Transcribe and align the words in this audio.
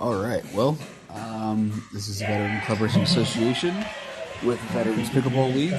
All 0.00 0.14
right. 0.14 0.44
Well, 0.54 0.78
um, 1.10 1.82
this 1.92 2.08
is 2.08 2.20
Veteran 2.20 2.60
Coverage 2.60 2.96
Association 2.96 3.74
with 4.44 4.60
Veterans 4.70 5.08
Pickleball 5.10 5.52
League. 5.54 5.72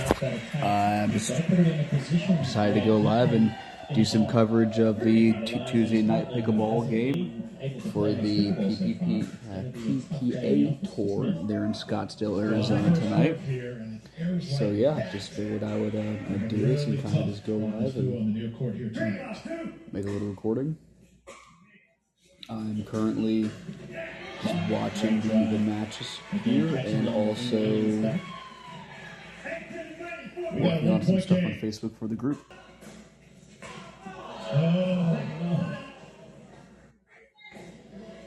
I 0.61 1.03
um, 1.03 1.11
decided 1.11 2.79
to 2.81 2.85
go 2.85 2.97
live 2.97 3.31
and 3.31 3.55
do 3.93 4.03
some 4.03 4.27
coverage 4.27 4.77
of 4.77 4.99
the 4.99 5.31
t- 5.45 5.63
Tuesday 5.67 6.01
night 6.01 6.29
pickleball 6.31 6.89
game 6.89 7.49
for 7.93 8.11
the 8.11 8.51
PPP, 8.51 9.23
uh, 9.23 9.63
PPA 9.77 10.95
tour 10.95 11.31
there 11.47 11.63
in 11.63 11.71
Scottsdale, 11.71 12.41
Arizona 12.43 12.93
tonight. 12.93 13.39
So 14.41 14.69
yeah, 14.71 15.09
just 15.13 15.31
figured 15.31 15.63
I 15.63 15.77
would, 15.77 15.95
uh, 15.95 16.47
do 16.49 16.57
this 16.57 16.83
and 16.83 17.01
kind 17.01 17.19
of 17.19 17.25
just 17.27 17.45
go 17.45 17.55
live 17.55 17.95
and 17.95 18.35
make 19.93 20.05
a 20.05 20.09
little 20.09 20.27
recording. 20.27 20.77
I'm 22.49 22.83
currently 22.83 23.51
watching 24.71 25.21
the, 25.21 25.27
the 25.27 25.59
matches 25.59 26.19
here 26.43 26.75
and 26.77 27.07
also 27.07 27.59
working 30.53 30.89
on 30.89 31.01
some 31.03 31.21
stuff 31.21 31.37
on 31.37 31.53
Facebook 31.61 31.95
for 31.99 32.07
the 32.07 32.15
group. 32.15 32.43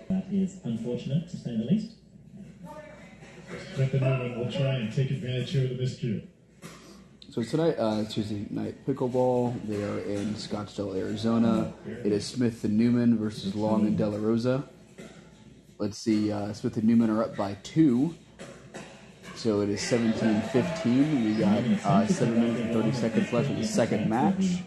That 0.09 0.25
is 0.31 0.59
unfortunate, 0.63 1.29
to 1.29 1.37
say 1.37 1.57
the 1.57 1.65
least. 1.65 1.97
Stephen 3.75 4.01
Newman 4.01 4.39
will 4.39 4.53
try 4.53 4.77
and 4.77 4.95
take 4.95 5.11
advantage 5.11 5.51
here 5.51 5.65
of 5.65 5.77
the 5.77 5.83
miscue. 5.83 6.23
So 7.33 7.43
tonight, 7.43 7.77
uh, 7.79 8.05
Tuesday 8.05 8.45
night 8.51 8.87
pickleball. 8.87 9.67
They 9.67 9.83
are 9.83 10.01
in 10.01 10.35
Scottsdale, 10.35 10.95
Arizona. 10.95 11.73
It 11.87 12.13
is 12.13 12.27
Smith 12.27 12.63
and 12.65 12.77
Newman 12.77 13.17
versus 13.17 13.55
Loong 13.55 13.87
and 13.87 13.97
De 13.97 14.07
La 14.07 14.19
Rosa. 14.19 14.69
Let's 15.79 15.97
see, 15.97 16.31
uh, 16.31 16.53
Smith 16.53 16.77
and 16.77 16.85
Newman 16.85 17.09
are 17.09 17.23
up 17.23 17.35
by 17.35 17.55
two. 17.63 18.15
So 19.35 19.63
it 19.63 19.71
is 19.71 19.81
17-15. 19.81 21.25
We 21.25 21.33
got 21.41 21.87
uh, 21.87 22.07
7 22.07 22.35
minutes 22.39 22.61
and 22.61 22.75
30 22.75 22.93
seconds 22.93 23.33
left 23.33 23.49
in 23.49 23.59
the 23.59 23.67
second 23.67 24.11
match. 24.11 24.59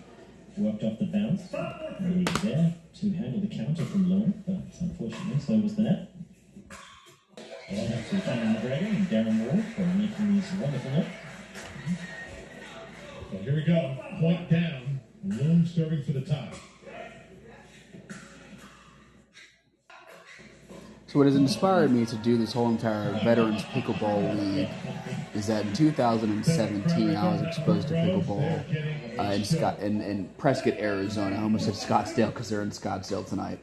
Worked 0.57 0.85
off 0.85 0.97
the 0.97 1.05
bounce. 1.05 1.43
Was 1.51 2.41
there 2.41 2.73
to 2.95 3.11
handle 3.11 3.41
the 3.41 3.55
counter 3.55 3.85
from 3.85 4.09
Loong, 4.09 4.43
but 4.43 4.81
unfortunately, 4.81 5.39
so 5.39 5.53
was 5.59 5.75
the 5.75 5.83
net. 5.83 6.09
Well, 7.71 7.87
have 7.87 8.09
to 8.09 8.21
Conor 8.21 8.59
McGregor 8.59 8.89
and 8.89 9.07
Darren 9.07 9.45
Ward 9.45 9.63
for 9.75 9.81
making 9.81 10.33
these 10.33 10.51
wonderful 10.59 11.05
Here 13.41 13.55
we 13.55 13.63
go. 13.63 13.97
Point 14.19 14.49
down. 14.49 14.99
Loong 15.27 15.67
serving 15.67 16.03
for 16.03 16.13
the 16.13 16.21
tie. 16.21 16.51
So 21.07 21.19
what 21.19 21.27
has 21.27 21.35
inspired 21.35 21.91
me 21.91 22.05
to 22.07 22.15
do 22.17 22.37
this 22.37 22.51
whole 22.51 22.69
entire 22.69 23.13
Veterans 23.23 23.63
Pickleball 23.63 24.37
League 24.37 24.69
is 25.33 25.47
that 25.47 25.65
in 25.65 25.73
2017 25.73 27.15
I 27.15 27.31
was 27.31 27.41
exposed 27.41 27.87
to 27.87 27.93
pickleball 27.93 29.19
uh, 29.19 29.23
in, 29.31 29.45
Scott, 29.45 29.79
in, 29.79 30.01
in 30.01 30.27
Prescott, 30.37 30.73
Arizona. 30.73 31.37
I 31.37 31.43
almost 31.43 31.65
said 31.65 31.75
Scottsdale 31.75 32.33
because 32.33 32.49
they're 32.49 32.63
in 32.63 32.71
Scottsdale 32.71 33.25
tonight. 33.25 33.59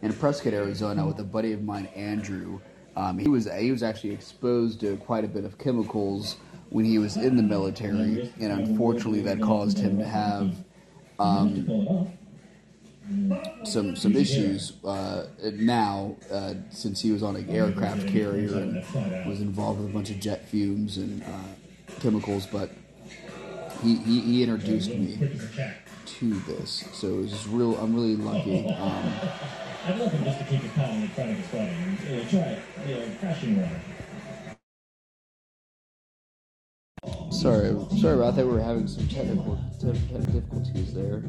In 0.00 0.12
Prescott, 0.14 0.54
Arizona, 0.54 1.06
with 1.06 1.18
a 1.18 1.24
buddy 1.24 1.52
of 1.52 1.62
mine, 1.62 1.86
Andrew. 1.94 2.60
Um, 2.96 3.18
he 3.18 3.28
was 3.28 3.52
he 3.52 3.70
was 3.70 3.82
actually 3.82 4.12
exposed 4.12 4.80
to 4.80 4.96
quite 4.96 5.24
a 5.24 5.28
bit 5.28 5.44
of 5.44 5.58
chemicals 5.58 6.36
when 6.74 6.84
he 6.84 6.98
was 6.98 7.16
in 7.16 7.36
the 7.36 7.42
military, 7.42 8.32
and 8.40 8.52
unfortunately 8.52 9.20
that 9.20 9.40
caused 9.40 9.78
him 9.78 9.96
to 9.96 10.04
have 10.04 10.56
um, 11.20 12.10
it 13.62 13.68
some 13.68 13.94
some 13.94 14.16
issues 14.16 14.72
uh, 14.84 15.26
now 15.52 16.16
uh, 16.32 16.54
since 16.70 17.00
he 17.00 17.12
was 17.12 17.22
on 17.22 17.36
an 17.36 17.48
aircraft 17.48 18.08
carrier 18.08 18.56
and 18.56 18.74
was 19.24 19.40
involved 19.40 19.78
with 19.78 19.90
a 19.90 19.92
bunch 19.92 20.10
of 20.10 20.18
jet 20.18 20.48
fumes 20.48 20.96
and 20.96 21.22
uh, 21.22 22.00
chemicals. 22.00 22.44
But 22.44 22.72
he, 23.84 23.94
he, 23.98 24.20
he 24.20 24.42
introduced 24.42 24.90
me 24.90 25.16
to 26.06 26.34
this, 26.40 26.88
so 26.92 27.06
it 27.06 27.20
was 27.20 27.46
real. 27.46 27.76
I'm 27.76 27.94
really 27.94 28.16
lucky. 28.16 28.66
Um, 28.66 29.12
I'd 29.86 29.96
love 29.96 30.10
him 30.10 30.24
just 30.24 30.38
to 30.40 30.44
keep 30.46 30.74
pad 30.74 30.90
on 30.90 31.02
the 31.02 31.06
front 31.08 31.30
of 31.30 31.36
his 31.36 32.26
uh, 32.26 32.30
try 32.30 32.40
it, 32.40 32.62
you 32.88 32.94
know, 32.96 33.06
crashing 33.20 33.60
water. 33.60 33.80
Sorry, 37.30 37.76
sorry 38.00 38.14
about 38.14 38.36
that. 38.36 38.46
We 38.46 38.52
were 38.52 38.60
having 38.60 38.86
some 38.86 39.06
technical 39.08 39.58
te- 39.80 39.92
te- 39.92 40.32
difficulties 40.32 40.94
there, 40.94 41.24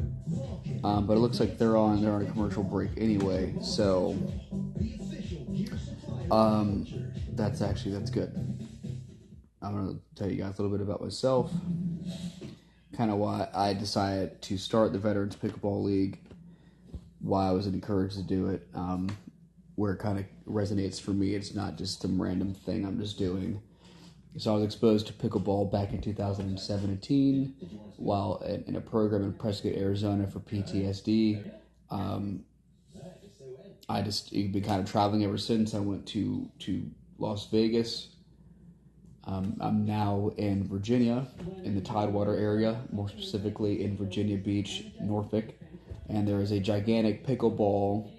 um, 0.84 1.06
but 1.06 1.14
it 1.14 1.20
looks 1.20 1.40
like 1.40 1.58
they're 1.58 1.76
on 1.76 2.02
they're 2.02 2.12
on 2.12 2.22
a 2.22 2.30
commercial 2.30 2.62
break 2.62 2.90
anyway. 2.96 3.54
So 3.62 4.16
um, 6.30 6.86
that's 7.32 7.62
actually 7.62 7.92
that's 7.92 8.10
good. 8.10 8.32
I'm 9.62 9.74
gonna 9.74 9.98
tell 10.14 10.30
you 10.30 10.36
guys 10.36 10.58
a 10.58 10.62
little 10.62 10.76
bit 10.76 10.86
about 10.86 11.02
myself, 11.02 11.50
kind 12.96 13.10
of 13.10 13.18
why 13.18 13.48
I 13.54 13.74
decided 13.74 14.40
to 14.42 14.58
start 14.58 14.92
the 14.92 14.98
Veterans 14.98 15.36
Pickleball 15.36 15.82
League, 15.82 16.18
why 17.20 17.48
I 17.48 17.52
was 17.52 17.66
encouraged 17.66 18.16
to 18.16 18.22
do 18.22 18.48
it, 18.48 18.66
um, 18.74 19.08
where 19.74 19.92
it 19.92 19.98
kind 19.98 20.18
of 20.18 20.24
resonates 20.46 21.00
for 21.00 21.10
me. 21.10 21.34
It's 21.34 21.54
not 21.54 21.76
just 21.76 22.00
some 22.00 22.20
random 22.20 22.54
thing 22.54 22.84
I'm 22.84 23.00
just 23.00 23.18
doing. 23.18 23.60
So 24.38 24.52
I 24.52 24.56
was 24.56 24.64
exposed 24.64 25.06
to 25.06 25.12
pickleball 25.14 25.72
back 25.72 25.92
in 25.92 26.00
2017 26.02 27.54
while 27.96 28.42
in, 28.66 28.76
a 28.76 28.80
program 28.80 29.22
in 29.24 29.32
Prescott, 29.32 29.72
Arizona 29.72 30.26
for 30.26 30.40
PTSD. 30.40 31.50
Um, 31.90 32.44
I 33.88 34.02
just 34.02 34.32
been 34.32 34.62
kind 34.62 34.80
of 34.80 34.90
traveling 34.90 35.24
ever 35.24 35.38
since. 35.38 35.74
I 35.74 35.78
went 35.78 36.06
to 36.08 36.50
to 36.60 36.90
Las 37.18 37.48
Vegas. 37.50 38.08
Um, 39.24 39.56
I'm 39.60 39.86
now 39.86 40.32
in 40.36 40.68
Virginia, 40.68 41.26
in 41.64 41.74
the 41.74 41.80
Tidewater 41.80 42.36
area, 42.36 42.80
more 42.92 43.08
specifically 43.08 43.82
in 43.82 43.96
Virginia 43.96 44.36
Beach, 44.36 44.86
Norfolk, 45.00 45.46
and 46.08 46.28
there 46.28 46.40
is 46.40 46.52
a 46.52 46.60
gigantic 46.60 47.26
pickleball 47.26 48.10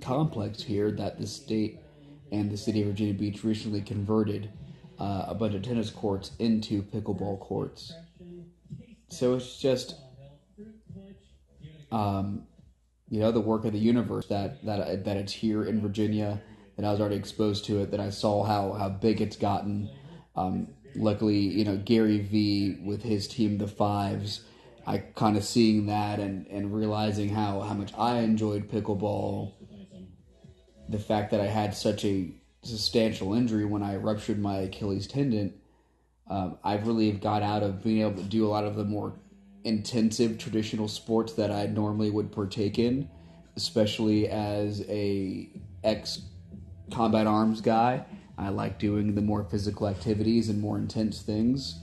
complex 0.00 0.62
here 0.62 0.90
that 0.90 1.20
the 1.20 1.26
state 1.26 1.78
and 2.32 2.50
the 2.50 2.56
city 2.56 2.80
of 2.80 2.88
Virginia 2.88 3.14
Beach 3.14 3.44
recently 3.44 3.82
converted 3.82 4.50
uh, 5.00 5.24
a 5.28 5.34
bunch 5.34 5.54
of 5.54 5.62
tennis 5.62 5.90
courts 5.90 6.32
into 6.38 6.82
pickleball 6.82 7.40
courts. 7.40 7.92
So 9.08 9.34
it's 9.34 9.58
just, 9.58 9.96
um, 11.90 12.46
you 13.08 13.18
know, 13.18 13.32
the 13.32 13.40
work 13.40 13.64
of 13.64 13.72
the 13.72 13.78
universe 13.78 14.26
that 14.26 14.64
that 14.64 15.04
that 15.04 15.16
it's 15.16 15.32
here 15.32 15.64
in 15.64 15.80
Virginia. 15.80 16.40
That 16.76 16.86
I 16.86 16.92
was 16.92 17.00
already 17.00 17.16
exposed 17.16 17.64
to 17.66 17.80
it. 17.80 17.90
That 17.90 18.00
I 18.00 18.10
saw 18.10 18.44
how 18.44 18.72
how 18.72 18.88
big 18.88 19.20
it's 19.20 19.36
gotten. 19.36 19.90
Um, 20.36 20.68
luckily, 20.94 21.38
you 21.38 21.64
know, 21.64 21.76
Gary 21.76 22.20
V 22.20 22.78
with 22.84 23.02
his 23.02 23.26
team, 23.26 23.58
the 23.58 23.68
Fives. 23.68 24.42
I 24.86 24.98
kind 24.98 25.36
of 25.36 25.44
seeing 25.44 25.86
that 25.86 26.18
and, 26.18 26.46
and 26.46 26.74
realizing 26.74 27.28
how, 27.28 27.60
how 27.60 27.74
much 27.74 27.92
I 27.96 28.20
enjoyed 28.20 28.68
pickleball 28.68 29.52
the 30.88 30.98
fact 30.98 31.30
that 31.30 31.40
I 31.40 31.46
had 31.46 31.74
such 31.74 32.04
a 32.04 32.32
substantial 32.62 33.34
injury 33.34 33.64
when 33.64 33.82
I 33.82 33.96
ruptured 33.96 34.38
my 34.38 34.58
Achilles 34.58 35.06
tendon, 35.06 35.54
um, 36.28 36.58
I've 36.62 36.86
really 36.86 37.10
got 37.12 37.42
out 37.42 37.62
of 37.62 37.82
being 37.82 38.02
able 38.02 38.22
to 38.22 38.28
do 38.28 38.46
a 38.46 38.48
lot 38.48 38.64
of 38.64 38.76
the 38.76 38.84
more 38.84 39.14
intensive 39.64 40.38
traditional 40.38 40.88
sports 40.88 41.34
that 41.34 41.50
I 41.50 41.66
normally 41.66 42.10
would 42.10 42.32
partake 42.32 42.78
in, 42.78 43.08
especially 43.56 44.28
as 44.28 44.82
a 44.88 45.50
ex 45.84 46.22
combat 46.92 47.26
arms 47.26 47.60
guy. 47.60 48.04
I 48.38 48.48
like 48.48 48.78
doing 48.78 49.14
the 49.14 49.20
more 49.20 49.44
physical 49.44 49.86
activities 49.88 50.48
and 50.48 50.60
more 50.60 50.78
intense 50.78 51.20
things. 51.22 51.80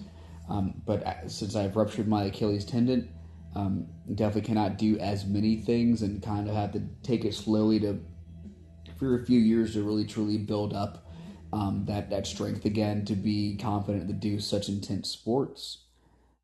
Um, 0.49 0.81
but 0.85 1.05
uh, 1.05 1.27
since 1.27 1.55
I've 1.55 1.75
ruptured 1.75 2.07
my 2.07 2.25
Achilles 2.25 2.65
tendon, 2.65 3.09
um, 3.53 3.87
definitely 4.15 4.47
cannot 4.47 4.77
do 4.77 4.97
as 4.97 5.25
many 5.25 5.57
things 5.57 6.01
and 6.01 6.21
kind 6.23 6.47
of 6.47 6.55
have 6.55 6.71
to 6.73 6.81
take 7.03 7.25
it 7.25 7.33
slowly 7.33 7.79
to 7.81 7.99
for 8.97 9.15
a 9.15 9.25
few 9.25 9.39
years 9.39 9.73
to 9.73 9.83
really 9.83 10.05
truly 10.05 10.37
build 10.37 10.73
up 10.73 11.05
um, 11.53 11.85
that 11.87 12.09
that 12.09 12.27
strength 12.27 12.65
again 12.65 13.05
to 13.05 13.15
be 13.15 13.57
confident 13.59 14.07
to 14.07 14.13
do 14.13 14.39
such 14.39 14.69
intense 14.69 15.09
sports. 15.09 15.79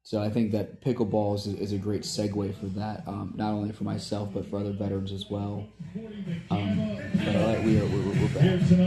So 0.05 0.21
I 0.21 0.29
think 0.29 0.51
that 0.51 0.81
pickleball 0.81 1.35
is 1.35 1.47
a, 1.47 1.57
is 1.57 1.71
a 1.71 1.77
great 1.77 2.01
segue 2.01 2.59
for 2.59 2.65
that, 2.77 3.03
um, 3.07 3.33
not 3.37 3.51
only 3.53 3.71
for 3.71 3.85
myself 3.85 4.29
but 4.33 4.49
for 4.49 4.59
other 4.59 4.73
veterans 4.73 5.11
as 5.11 5.29
well. 5.29 5.65
Um, 6.49 6.97
but 7.25 7.35
all 7.35 7.47
right, 7.47 7.63
we 7.63 7.79
are 7.79 7.85
we're, 7.85 8.09
we're 8.09 8.27
back. 8.29 8.59
So 8.67 8.79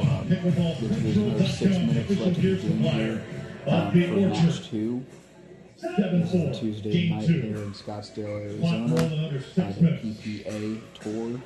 um, 0.00 0.28
there's, 0.28 1.16
another 1.16 1.46
six 1.46 1.76
minutes 1.76 2.20
left 2.20 2.40
gear 2.40 2.56
the 2.56 2.68
here 2.68 3.24
um, 3.66 3.90
for 3.90 3.98
match 3.98 4.68
two. 4.68 5.04
7-4. 5.82 6.58
Tuesday 6.58 7.10
night 7.10 7.28
here 7.28 7.56
in 7.56 7.72
Scottsdale, 7.72 8.40
Arizona. 8.40 9.40
six 9.42 9.80
the. 9.80 9.88
PPA 9.88 10.80
Tour, 10.94 11.40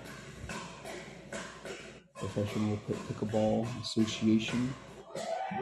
Professional 2.38 2.76
Pick- 2.86 2.96
Pickleball 3.08 3.66
Association. 3.82 4.72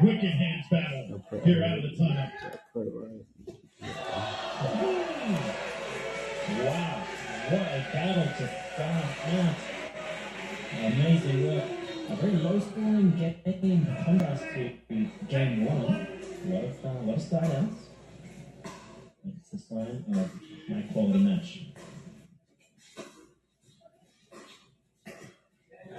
Wicked 0.03 0.31
hands 0.31 0.67
battle. 0.71 1.23
Here 1.43 1.65
out 1.65 1.79
of 1.79 1.85
the 1.85 1.97
time. 1.97 2.33
uh, 2.45 2.83
Wow. 6.65 7.03
What 7.49 7.63
a 7.63 7.89
battle 7.95 8.25
to 8.25 8.45
start 8.75 9.05
out. 9.33 9.55
amazing 10.85 11.47
work. 11.47 11.65
A 12.11 12.17
very 12.17 12.37
low 12.37 12.61
scoring 12.61 13.11
game 13.17 13.37
in 13.47 13.97
contrast 14.05 14.43
to 14.43 14.71
game 15.29 15.65
one. 15.65 15.79
A 15.79 16.55
lot 16.55 16.65
of, 16.65 16.85
uh, 16.85 16.89
lot 17.07 17.17
of 17.17 17.23
start. 17.23 17.45
It's 19.39 19.49
the 19.49 19.59
sign 19.59 20.05
of 20.11 20.31
high 20.69 20.93
quality 20.93 21.19
match. 21.21 21.69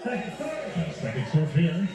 Second 0.08 1.28
serve 1.34 1.54
here. 1.56 1.88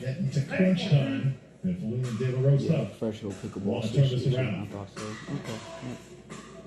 Getting 0.00 0.30
to 0.30 0.40
crunch 0.42 0.88
time. 0.88 1.36
If 1.64 1.78
William 1.80 2.16
De 2.16 2.32
La 2.36 2.48
Rosa. 2.50 2.64
Yeah, 2.72 2.84
professional 2.86 3.32
pickleball 3.32 3.64
Wanna 3.64 3.86
turn 3.88 4.02
this 4.02 4.12
association. 4.14 4.40
around. 4.46 4.62
I 4.62 4.66
thought 4.74 4.88
so. 4.96 5.02
Okay. 5.04 5.58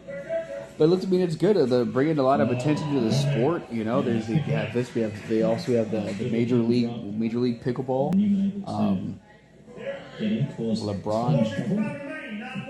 yeah. 0.08 0.72
But 0.78 0.84
it 0.86 0.88
looks, 0.88 1.06
I 1.06 1.08
mean, 1.10 1.22
it's 1.22 1.36
good. 1.36 1.58
They're 1.70 1.84
bringing 1.86 2.18
a 2.18 2.24
lot 2.24 2.40
of 2.40 2.50
attention 2.52 2.94
to 2.94 3.00
the 3.02 3.12
sport. 3.14 3.64
You 3.72 3.84
know, 3.84 4.02
there's 4.02 4.28
the, 4.28 4.36
yeah, 4.48 4.72
this. 4.72 4.94
We 4.96 5.02
have. 5.02 5.14
They 5.28 5.42
also 5.42 5.74
have 5.74 5.92
the, 5.92 6.00
the 6.24 6.30
major 6.30 6.56
league, 6.56 6.90
major 7.18 7.40
league 7.40 7.62
pickleball. 7.62 8.14
And 8.14 8.22
you've 8.22 8.32
been 8.32 8.62
able 8.62 8.68
to 8.68 8.72
Um, 8.74 9.20
get 10.20 10.32
in, 10.32 10.48
cause 10.56 10.82
LeBron. 10.82 11.32
so 11.32 11.38
much 11.38 11.56
trouble. 11.56 11.84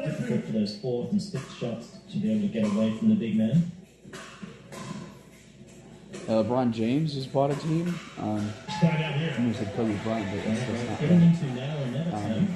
Difficult 0.04 0.46
for 0.46 0.52
those 0.52 0.78
fourth 0.78 1.12
and 1.12 1.22
sixth 1.22 1.58
shots 1.58 1.98
to 2.12 2.18
be 2.18 2.32
able 2.32 2.48
to 2.48 2.54
get 2.54 2.66
away 2.66 2.92
from 2.98 3.10
the 3.10 3.16
big 3.16 3.36
man. 3.38 3.72
Uh, 6.28 6.42
LeBron 6.44 6.72
James 6.72 7.14
just 7.14 7.32
bought 7.32 7.52
a 7.52 7.56
team. 7.56 7.88
Um, 8.18 8.52
Start 8.80 8.96
out 8.96 9.00
I 9.00 9.18
here. 9.18 9.34
almost 9.38 9.60
said 9.60 9.76
Kobe 9.76 9.94
Bryant, 10.04 10.28
but 10.32 10.44
that's, 10.46 10.60
that's 10.66 10.90
not 10.90 11.00
Getting 11.00 11.20
right. 11.20 11.28
into 11.28 11.46
now 11.54 11.78
or 11.78 11.86
never 11.88 12.12
time. 12.12 12.56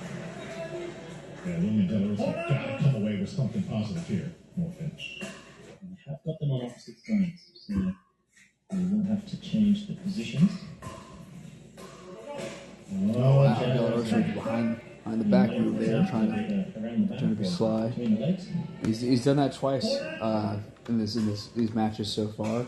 Yeah, 1.46 1.58
William 1.60 1.88
De 1.88 2.24
La 2.24 2.32
got 2.32 2.48
to 2.48 2.78
come 2.84 2.96
away 2.96 3.20
with 3.20 3.30
something 3.30 3.62
positive 3.64 4.08
here. 4.08 4.32
More 4.56 4.72
finish. 4.72 5.20
We 5.22 5.98
have 6.08 6.18
got 6.26 6.40
them 6.40 6.52
on 6.52 6.66
opposite 6.66 6.96
sides, 7.06 7.52
so 7.68 7.74
we 8.72 8.86
will 8.86 9.06
have 9.06 9.26
to 9.30 9.40
change 9.40 9.88
the 9.88 9.94
positions. 9.96 10.52
Oh, 11.78 11.86
Wow, 12.92 13.44
and 13.44 13.78
Del 13.78 13.92
Rosa 13.92 14.16
behind, 14.16 14.82
behind 15.04 15.22
the 15.22 15.26
back 15.26 15.52
move 15.52 15.78
there, 15.80 16.08
trying 16.10 16.32
to. 16.32 16.36
around 16.82 17.02
the 17.08 17.08
back 17.14 17.20
trying 17.20 17.36
to 17.36 17.42
be 17.42 17.46
sly. 17.48 17.90
the 17.96 18.08
legs. 18.18 18.48
He's, 18.84 19.02
he's 19.02 19.24
done 19.24 19.38
that 19.38 19.54
twice 19.54 19.86
uh, 19.86 20.58
in 20.88 20.98
this 20.98 21.16
in 21.16 21.28
this 21.28 21.48
these 21.56 21.72
matches 21.76 22.12
so 22.12 22.30
far. 22.30 22.66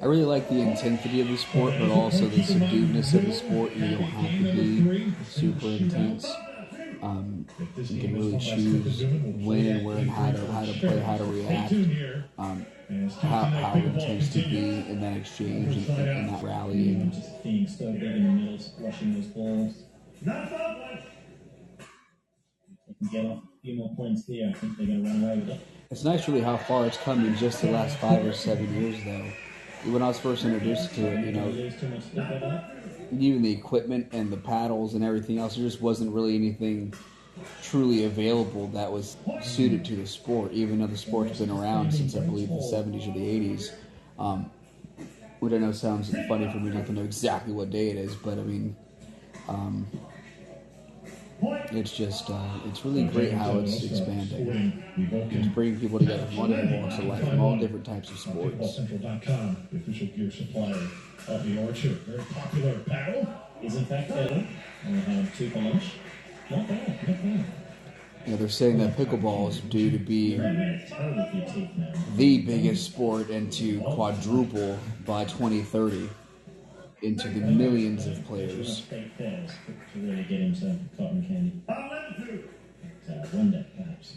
I 0.00 0.04
really 0.04 0.24
like 0.24 0.48
the 0.48 0.60
intensity 0.60 1.22
of 1.22 1.28
the 1.28 1.36
sport, 1.36 1.74
but 1.78 1.90
also 1.90 2.26
the 2.26 2.42
subduedness 2.42 3.14
of 3.14 3.24
the 3.24 3.32
sport. 3.32 3.74
You 3.74 3.96
don't 3.96 4.02
have 4.02 4.30
to 4.30 4.52
be 4.52 5.12
super 5.24 5.66
intense. 5.66 6.30
Um, 7.02 7.46
you 7.76 8.00
can 8.00 8.14
really 8.14 8.38
choose 8.38 9.04
when 9.04 9.66
and 9.66 9.86
where 9.86 9.98
and 9.98 10.10
how 10.10 10.32
to 10.32 10.52
how 10.52 10.64
to 10.64 10.72
play, 10.72 10.98
how 10.98 11.16
to 11.16 11.24
react, 11.24 11.72
um, 12.38 12.66
how, 13.20 13.44
how 13.44 13.74
intense 13.74 14.32
to 14.32 14.38
be 14.40 14.58
in 14.58 15.00
that 15.00 15.16
exchange 15.16 15.76
and, 15.76 15.98
and, 15.98 16.28
that 23.12 23.24
a 23.26 23.42
few 23.62 23.76
more 23.76 23.94
points 23.94 24.24
there, 24.26 24.50
I 24.50 24.52
think 24.58 24.76
they're 24.76 24.86
going 24.86 25.04
to 25.04 25.10
run 25.10 25.24
away 25.24 25.36
with 25.38 25.50
it. 25.50 25.60
It's 25.90 26.04
nice, 26.04 26.28
really, 26.28 26.40
how 26.40 26.56
far 26.56 26.86
it's 26.86 26.96
come 26.96 27.24
in 27.24 27.36
just 27.36 27.62
the 27.62 27.70
last 27.70 27.98
five 27.98 28.24
or 28.24 28.32
seven 28.32 28.72
years, 28.74 29.02
though. 29.04 29.30
When 29.90 30.02
I 30.02 30.08
was 30.08 30.18
first 30.18 30.44
introduced 30.44 30.94
to 30.94 31.06
it, 31.06 31.26
you 31.26 31.32
know, 31.32 31.70
even 33.18 33.42
the 33.42 33.52
equipment 33.52 34.08
and 34.12 34.32
the 34.32 34.36
paddles 34.36 34.94
and 34.94 35.04
everything 35.04 35.38
else, 35.38 35.56
there 35.56 35.64
just 35.64 35.80
wasn't 35.80 36.12
really 36.12 36.34
anything 36.34 36.92
truly 37.62 38.04
available 38.04 38.68
that 38.68 38.90
was 38.90 39.16
suited 39.42 39.84
to 39.84 39.96
the 39.96 40.06
sport, 40.06 40.52
even 40.52 40.80
though 40.80 40.86
the 40.86 40.96
sport's 40.96 41.38
been 41.38 41.50
around 41.50 41.92
since 41.92 42.16
I 42.16 42.20
believe 42.20 42.48
the 42.48 42.54
70s 42.56 43.08
or 43.08 43.12
the 43.12 43.20
80s. 43.20 43.70
Um, 44.18 44.50
which 45.40 45.52
I 45.52 45.58
know 45.58 45.72
sounds 45.72 46.10
funny 46.26 46.50
for 46.50 46.58
me 46.58 46.70
not 46.70 46.86
to 46.86 46.92
know 46.92 47.02
exactly 47.02 47.52
what 47.52 47.70
day 47.70 47.90
it 47.90 47.96
is, 47.96 48.14
but 48.14 48.38
I 48.38 48.42
mean, 48.42 48.74
um, 49.48 49.86
it's 51.42 51.92
just, 51.92 52.30
uh, 52.30 52.40
it's 52.66 52.84
really 52.84 53.04
great 53.04 53.32
how 53.32 53.58
it's 53.58 53.84
expanding. 53.84 54.82
It's 54.96 55.48
bringing 55.48 55.80
people 55.80 55.98
together 55.98 56.26
from 56.26 56.38
all 56.38 56.46
different 56.48 56.82
walks 56.82 56.98
of 56.98 57.04
life, 57.04 57.28
from 57.28 57.40
all 57.40 57.58
different 57.58 57.84
types 57.84 58.10
of 58.10 58.18
sports. 58.18 58.76
The 58.76 59.76
official 59.76 60.06
gear 60.08 60.30
supplier 60.30 60.88
of 61.28 61.44
the 61.44 61.66
Orchard. 61.66 61.98
Very 62.06 62.22
popular 62.24 62.78
paddle. 62.80 63.28
Is 63.62 63.76
in 63.76 63.86
fact 63.86 64.10
better. 64.10 64.46
And 64.84 64.94
we 64.94 65.00
have 65.00 65.36
two 65.36 65.48
for 65.48 65.60
lunch. 65.60 65.92
Not 66.50 66.68
bad, 66.68 67.08
not 67.08 67.22
bad. 67.22 67.44
Know, 68.26 68.36
they're 68.36 68.48
saying 68.48 68.78
that 68.78 68.96
pickleball 68.96 69.50
is 69.50 69.60
due 69.60 69.90
to 69.90 69.98
be 69.98 70.36
Terrible 70.36 70.84
for 70.88 71.36
your 71.36 71.46
teeth 71.46 71.70
now. 71.76 71.92
the 72.16 72.38
biggest 72.42 72.84
sport 72.84 73.30
and 73.30 73.52
to 73.52 73.80
quadruple 73.82 74.78
by 75.06 75.24
2030 75.24 76.08
into 77.02 77.28
the 77.28 77.40
millions 77.40 78.06
of 78.06 78.24
players. 78.24 78.52
To 78.52 78.64
one 83.32 83.50
day, 83.50 83.66
perhaps. 83.76 84.16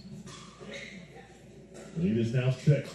Lead 1.98 2.18
is 2.18 2.34
now 2.34 2.50
six. 2.50 2.90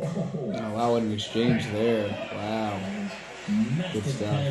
Oh, 0.00 0.72
wow, 0.74 0.92
what 0.92 1.02
an 1.02 1.12
exchange 1.12 1.66
there. 1.72 2.08
Wow. 2.32 2.80
massive 3.76 4.06
stuff. 4.06 4.44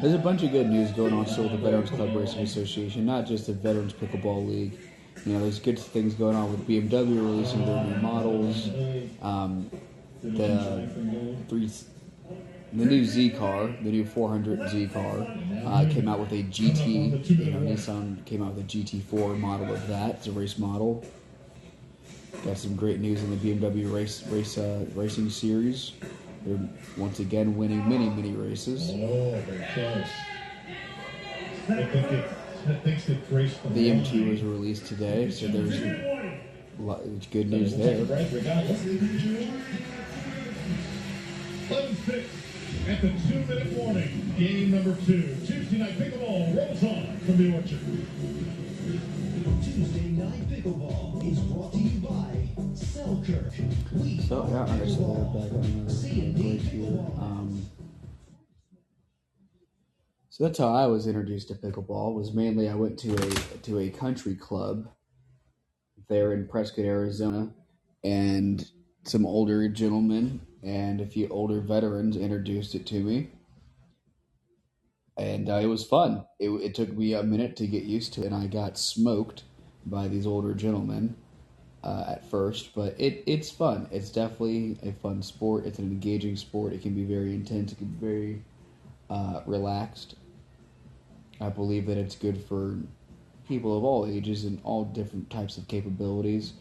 There's 0.00 0.14
a 0.14 0.18
bunch 0.18 0.42
of 0.42 0.52
good 0.52 0.68
news 0.68 0.90
going 0.92 1.12
on 1.12 1.26
still 1.26 1.44
with 1.44 1.52
the 1.52 1.58
Veterans 1.58 1.90
Club 1.90 2.14
Racing 2.14 2.42
Association, 2.42 3.04
not 3.04 3.26
just 3.26 3.46
the 3.46 3.52
Veterans 3.52 3.92
Pickleball 3.92 4.46
League. 4.46 4.78
You 5.24 5.32
know, 5.32 5.40
there's 5.40 5.58
good 5.58 5.78
things 5.78 6.14
going 6.14 6.36
on 6.36 6.50
with 6.50 6.66
BMW 6.68 7.16
releasing 7.16 7.64
their 7.64 7.82
new 7.84 7.96
models. 7.96 8.68
Um, 9.22 9.70
the 10.22 10.88
three, 11.48 11.70
the 12.72 12.84
new 12.84 13.04
Z 13.04 13.30
car, 13.30 13.66
the 13.82 13.90
new 13.90 14.04
400 14.04 14.68
Z 14.68 14.88
car, 14.88 15.26
uh, 15.64 15.88
came 15.90 16.08
out 16.08 16.20
with 16.20 16.32
a 16.32 16.42
GT. 16.44 17.28
You 17.28 17.50
know, 17.52 17.60
Nissan 17.60 18.24
came 18.24 18.42
out 18.42 18.54
with 18.54 18.64
a 18.64 18.68
GT4 18.68 19.38
model 19.38 19.72
of 19.72 19.86
that. 19.88 20.16
It's 20.16 20.26
a 20.26 20.32
race 20.32 20.58
model. 20.58 21.04
Got 22.44 22.58
some 22.58 22.76
great 22.76 23.00
news 23.00 23.22
in 23.22 23.30
the 23.30 23.36
BMW 23.36 23.92
race 23.92 24.24
race 24.28 24.58
uh, 24.58 24.84
racing 24.94 25.30
series. 25.30 25.92
They're 26.46 26.58
once 26.96 27.18
again 27.18 27.56
winning 27.56 27.88
many 27.88 28.08
many 28.08 28.32
races. 28.32 28.90
Oh, 28.94 29.40
very 29.46 29.66
close. 29.74 30.06
I 31.68 31.84
think 31.84 32.12
it, 32.12 32.30
Smith 32.62 32.82
thinks 32.84 33.08
it 33.08 33.18
raced 33.30 33.58
from 33.58 33.74
The 33.74 33.88
line. 33.90 33.98
MT 33.98 34.30
was 34.30 34.42
released 34.42 34.86
today, 34.86 35.28
so 35.30 35.48
there's 35.48 35.80
a 35.82 36.38
lot, 36.78 37.00
it's 37.16 37.26
good 37.26 37.50
news 37.50 37.74
We'll 37.74 37.86
take 37.88 37.98
a 37.98 38.04
there. 38.04 38.16
break 38.16 38.32
regardless. 38.32 38.82
11-6 41.68 42.24
at 42.88 43.00
the 43.00 43.08
two-minute 43.28 43.72
warning. 43.72 44.34
Game 44.38 44.70
number 44.70 44.94
two. 45.04 45.34
Tuesday 45.44 45.78
night 45.78 45.98
pickleball 45.98 46.56
rolls 46.56 46.82
on 46.84 47.16
from 47.18 47.36
the 47.38 47.54
Orchard. 47.54 47.80
Tuesday 49.64 50.08
Night 50.10 50.48
Pickleball 50.48 51.32
is 51.32 51.38
brought 51.40 51.72
to 51.72 51.78
you 51.78 51.98
by 52.00 52.45
We 53.06 54.18
So 54.18 54.48
yeah, 54.50 54.66
so 54.84 55.30
they're 55.32 55.42
back 55.42 55.52
on 55.52 55.86
the. 55.86 57.22
Um, 57.22 57.64
so 60.28 60.44
that's 60.44 60.58
how 60.58 60.74
I 60.74 60.86
was 60.86 61.06
introduced 61.06 61.48
to 61.48 61.54
pickleball. 61.54 62.14
Was 62.14 62.32
mainly 62.32 62.68
I 62.68 62.74
went 62.74 62.98
to 63.00 63.14
a 63.14 63.30
to 63.58 63.78
a 63.78 63.90
country 63.90 64.34
club 64.34 64.88
there 66.08 66.32
in 66.32 66.48
Prescott, 66.48 66.84
Arizona, 66.84 67.52
and 68.02 68.68
some 69.04 69.24
older 69.24 69.68
gentlemen 69.68 70.40
and 70.64 71.00
a 71.00 71.06
few 71.06 71.28
older 71.28 71.60
veterans 71.60 72.16
introduced 72.16 72.74
it 72.74 72.86
to 72.86 72.96
me, 72.96 73.30
and 75.16 75.48
uh, 75.48 75.60
it 75.62 75.66
was 75.66 75.84
fun. 75.84 76.24
It, 76.40 76.50
it 76.50 76.74
took 76.74 76.92
me 76.92 77.14
a 77.14 77.22
minute 77.22 77.54
to 77.56 77.68
get 77.68 77.84
used 77.84 78.14
to 78.14 78.22
it, 78.22 78.26
and 78.26 78.34
I 78.34 78.48
got 78.48 78.76
smoked 78.76 79.44
by 79.84 80.08
these 80.08 80.26
older 80.26 80.54
gentlemen 80.54 81.14
uh, 81.82 82.04
at 82.08 82.28
first, 82.28 82.74
but 82.74 82.94
it, 82.98 83.22
it's 83.26 83.50
fun. 83.50 83.88
It's 83.90 84.10
definitely 84.10 84.78
a 84.82 84.92
fun 84.92 85.22
sport. 85.22 85.66
It's 85.66 85.78
an 85.78 85.86
engaging 85.86 86.36
sport. 86.36 86.72
It 86.72 86.82
can 86.82 86.94
be 86.94 87.04
very 87.04 87.32
intense. 87.34 87.72
It 87.72 87.78
can 87.78 87.86
be 87.86 88.06
very 88.06 88.42
uh, 89.08 89.42
relaxed. 89.46 90.16
I 91.40 91.48
believe 91.48 91.86
that 91.86 91.98
it's 91.98 92.16
good 92.16 92.42
for 92.42 92.76
people 93.46 93.76
of 93.76 93.84
all 93.84 94.06
ages 94.06 94.44
and 94.44 94.60
all 94.64 94.84
different 94.84 95.30
types 95.30 95.58
of 95.58 95.68
capabilities. 95.68 96.54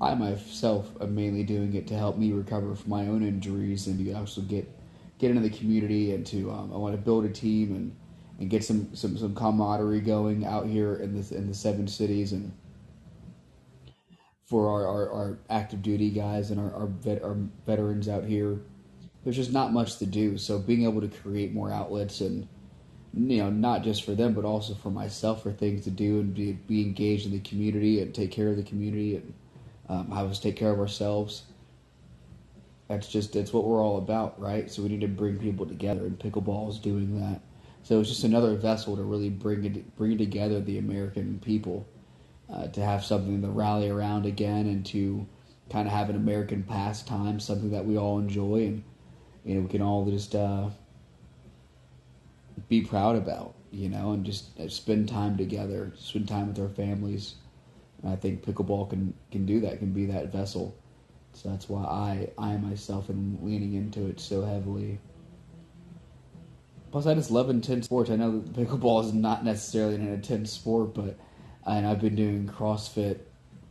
I 0.00 0.14
myself 0.14 0.90
am 1.00 1.14
mainly 1.14 1.44
doing 1.44 1.74
it 1.74 1.86
to 1.88 1.94
help 1.94 2.18
me 2.18 2.32
recover 2.32 2.74
from 2.74 2.90
my 2.90 3.06
own 3.06 3.22
injuries 3.22 3.86
and 3.86 4.04
to 4.04 4.12
also 4.14 4.40
get 4.40 4.68
get 5.18 5.30
into 5.30 5.42
the 5.42 5.56
community 5.56 6.12
and 6.12 6.26
to 6.26 6.50
um, 6.50 6.72
I 6.74 6.76
want 6.76 6.94
to 6.96 7.00
build 7.00 7.24
a 7.24 7.28
team 7.28 7.76
and, 7.76 7.96
and 8.40 8.50
get 8.50 8.64
some, 8.64 8.92
some, 8.96 9.16
some 9.16 9.36
camaraderie 9.36 10.00
going 10.00 10.44
out 10.44 10.66
here 10.66 10.96
in 10.96 11.14
the 11.14 11.36
in 11.36 11.46
the 11.46 11.54
seven 11.54 11.86
cities 11.86 12.32
and 12.32 12.52
for 14.52 14.68
our, 14.68 14.86
our, 14.86 15.10
our 15.10 15.38
active 15.48 15.80
duty 15.80 16.10
guys 16.10 16.50
and 16.50 16.60
our 16.60 16.74
our, 16.74 16.86
vet, 16.86 17.22
our 17.22 17.36
veterans 17.66 18.06
out 18.06 18.22
here. 18.22 18.60
There's 19.24 19.36
just 19.36 19.50
not 19.50 19.72
much 19.72 19.96
to 19.96 20.04
do. 20.04 20.36
So 20.36 20.58
being 20.58 20.84
able 20.84 21.00
to 21.00 21.08
create 21.08 21.54
more 21.54 21.72
outlets 21.72 22.20
and 22.20 22.46
you 23.14 23.38
know 23.38 23.48
not 23.48 23.82
just 23.82 24.04
for 24.04 24.12
them 24.12 24.32
but 24.34 24.44
also 24.44 24.74
for 24.74 24.90
myself 24.90 25.42
for 25.42 25.52
things 25.52 25.84
to 25.84 25.90
do 25.90 26.20
and 26.20 26.34
be, 26.34 26.52
be 26.52 26.82
engaged 26.82 27.26
in 27.26 27.32
the 27.32 27.40
community 27.40 28.00
and 28.00 28.14
take 28.14 28.30
care 28.30 28.48
of 28.48 28.56
the 28.56 28.62
community 28.62 29.16
and 29.16 29.34
um, 29.88 30.10
have 30.10 30.30
us 30.30 30.38
take 30.38 30.56
care 30.56 30.70
of 30.70 30.80
ourselves 30.80 31.42
that's 32.88 33.08
just 33.08 33.34
that's 33.34 33.52
what 33.52 33.64
we're 33.64 33.82
all 33.82 33.98
about 33.98 34.40
right 34.40 34.70
so 34.70 34.82
we 34.82 34.88
need 34.88 35.02
to 35.02 35.08
bring 35.08 35.38
people 35.38 35.66
together 35.66 36.06
and 36.06 36.18
pickleball 36.18 36.70
is 36.70 36.78
doing 36.78 37.20
that 37.20 37.42
so 37.82 38.00
it's 38.00 38.08
just 38.08 38.24
another 38.24 38.54
vessel 38.54 38.96
to 38.96 39.02
really 39.02 39.28
bring 39.28 39.62
it 39.66 39.94
bring 39.94 40.16
together 40.16 40.58
the 40.62 40.78
american 40.78 41.38
people 41.44 41.86
uh, 42.50 42.66
to 42.68 42.80
have 42.80 43.04
something 43.04 43.42
to 43.42 43.48
rally 43.48 43.88
around 43.88 44.26
again 44.26 44.66
and 44.66 44.86
to 44.86 45.26
kind 45.70 45.86
of 45.86 45.92
have 45.92 46.10
an 46.10 46.16
american 46.16 46.62
pastime 46.62 47.40
something 47.40 47.70
that 47.70 47.84
we 47.84 47.96
all 47.96 48.18
enjoy 48.18 48.66
and 48.66 48.82
you 49.44 49.54
know 49.54 49.60
we 49.62 49.68
can 49.68 49.82
all 49.82 50.04
just 50.04 50.34
uh, 50.34 50.68
be 52.68 52.82
proud 52.82 53.16
about, 53.16 53.54
you 53.70 53.88
know, 53.88 54.12
and 54.12 54.24
just 54.24 54.58
uh, 54.58 54.68
spend 54.68 55.08
time 55.08 55.36
together, 55.36 55.92
spend 55.96 56.28
time 56.28 56.48
with 56.48 56.58
our 56.58 56.68
families. 56.68 57.36
And 58.02 58.12
I 58.12 58.16
think 58.16 58.44
pickleball 58.44 58.90
can 58.90 59.14
can 59.30 59.46
do 59.46 59.60
that, 59.60 59.78
can 59.78 59.92
be 59.92 60.06
that 60.06 60.32
vessel. 60.32 60.76
So 61.34 61.48
that's 61.50 61.68
why 61.68 61.84
I 61.84 62.30
I 62.38 62.56
myself 62.56 63.10
am 63.10 63.38
leaning 63.42 63.74
into 63.74 64.06
it 64.06 64.20
so 64.20 64.42
heavily. 64.44 64.98
Plus, 66.90 67.06
I 67.06 67.14
just 67.14 67.30
love 67.30 67.48
intense 67.48 67.86
sports. 67.86 68.10
I 68.10 68.16
know 68.16 68.40
that 68.40 68.52
pickleball 68.52 69.04
is 69.04 69.14
not 69.14 69.44
necessarily 69.44 69.94
an 69.94 70.08
intense 70.08 70.50
sport, 70.50 70.94
but 70.94 71.18
and 71.66 71.86
I've 71.86 72.00
been 72.00 72.16
doing 72.16 72.48
CrossFit 72.48 73.18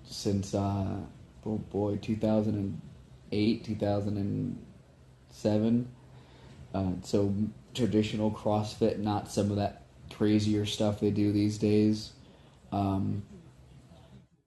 since 0.04 0.54
uh, 0.54 0.98
oh 1.46 1.58
boy, 1.58 1.98
2008, 2.02 3.64
2007. 3.64 5.88
Uh, 6.74 6.92
so 7.04 7.34
traditional 7.74 8.32
CrossFit, 8.32 9.00
not 9.00 9.32
some 9.32 9.50
of 9.50 9.58
that 9.58 9.84
crazier 10.12 10.66
stuff 10.66 11.00
they 11.00 11.12
do 11.12 11.32
these 11.32 11.58
days. 11.58 12.12
Um, 12.72 13.24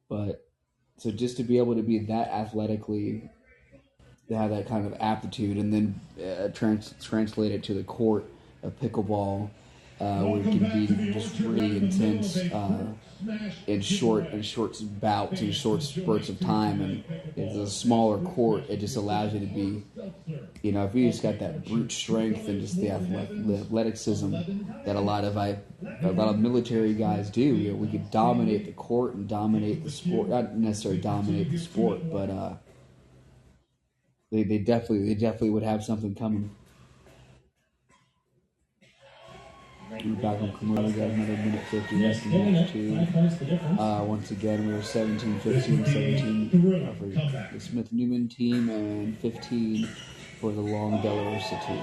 but 0.08 0.46
so 0.98 1.10
just 1.10 1.36
to 1.38 1.42
be 1.42 1.58
able 1.58 1.74
to 1.74 1.82
be 1.82 1.98
that 1.98 2.28
athletically, 2.28 3.28
to 4.28 4.36
have 4.36 4.50
that 4.50 4.66
kind 4.66 4.86
of 4.86 4.94
aptitude, 5.00 5.58
and 5.58 5.72
then 5.72 6.00
uh, 6.24 6.48
trans- 6.48 6.94
translate 7.02 7.52
it 7.52 7.62
to 7.64 7.74
the 7.74 7.84
court 7.84 8.24
of 8.62 8.78
pickleball, 8.80 9.50
uh, 10.00 10.22
where 10.22 10.40
it 10.40 10.44
can 10.44 10.58
be 10.58 11.12
just 11.12 11.38
really 11.40 11.76
intense 11.76 12.36
uh, 12.36 12.86
in 13.66 13.80
short 13.80 14.32
in 14.32 14.42
short 14.42 14.76
bouts 15.00 15.40
and 15.40 15.54
short 15.54 15.82
spurts 15.82 16.28
of 16.28 16.40
time, 16.40 16.80
and 16.80 17.04
it's 17.36 17.54
a 17.54 17.68
smaller 17.68 18.18
court. 18.18 18.64
It 18.68 18.78
just 18.78 18.96
allows 18.96 19.32
you 19.34 19.40
to 19.40 19.46
be 19.46 19.84
you 20.64 20.72
know, 20.72 20.84
if 20.86 20.94
you 20.94 21.10
just 21.10 21.22
got 21.22 21.38
that 21.40 21.66
brute 21.66 21.92
strength 21.92 22.48
and 22.48 22.58
just 22.58 22.80
the, 22.80 22.90
athleticism 22.90 24.34
that 24.86 24.96
a 24.96 25.00
lot 25.00 25.24
of 25.24 25.36
I, 25.36 25.58
a 26.02 26.10
lot 26.10 26.28
of 26.28 26.38
military 26.38 26.94
guys 26.94 27.28
do, 27.28 27.42
you 27.42 27.72
know, 27.72 27.76
we 27.76 27.86
could 27.86 28.10
dominate 28.10 28.64
the 28.64 28.72
court 28.72 29.12
and 29.14 29.28
dominate 29.28 29.84
the 29.84 29.90
sport. 29.90 30.30
Not 30.30 30.56
necessarily 30.56 31.02
dominate 31.02 31.50
the 31.50 31.58
sport, 31.58 32.10
but 32.10 32.30
uh, 32.30 32.54
they 34.32 34.42
they 34.42 34.56
definitely 34.56 35.06
they 35.06 35.14
definitely 35.14 35.50
would 35.50 35.62
have 35.62 35.84
something 35.84 36.14
coming. 36.14 36.50
We're 40.04 40.16
back 40.16 40.42
on 40.42 40.52
commercial. 40.58 40.90
Got 40.90 41.10
another 41.12 41.32
minute 41.32 41.62
fifty 41.70 41.96
Yes, 41.96 42.16
left 42.16 42.26
in 42.26 42.32
killing 42.32 42.52
match 42.52 42.72
two. 42.72 42.90
The 42.90 43.44
difference. 43.46 43.80
Uh, 43.80 44.04
once 44.06 44.30
again, 44.32 44.66
we 44.66 44.74
were 44.74 44.82
17 44.82 45.40
15 45.40 45.84
17 45.86 46.86
uh, 46.86 46.92
for 46.98 47.06
the 47.54 47.60
Smith 47.60 47.90
Newman 47.90 48.28
team 48.28 48.68
and 48.68 49.18
15 49.20 49.86
for 50.40 50.52
the 50.52 50.60
Loong 50.60 51.00
Delarosa 51.02 51.66
team. 51.66 51.78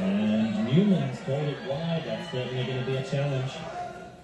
and 0.00 0.66
Newman's 0.76 1.18
called 1.22 1.48
it 1.48 1.58
wide. 1.68 2.04
That's 2.06 2.30
certainly 2.30 2.64
going 2.64 2.78
to 2.78 2.86
be 2.86 2.96
a 2.96 3.10
challenge. 3.10 3.52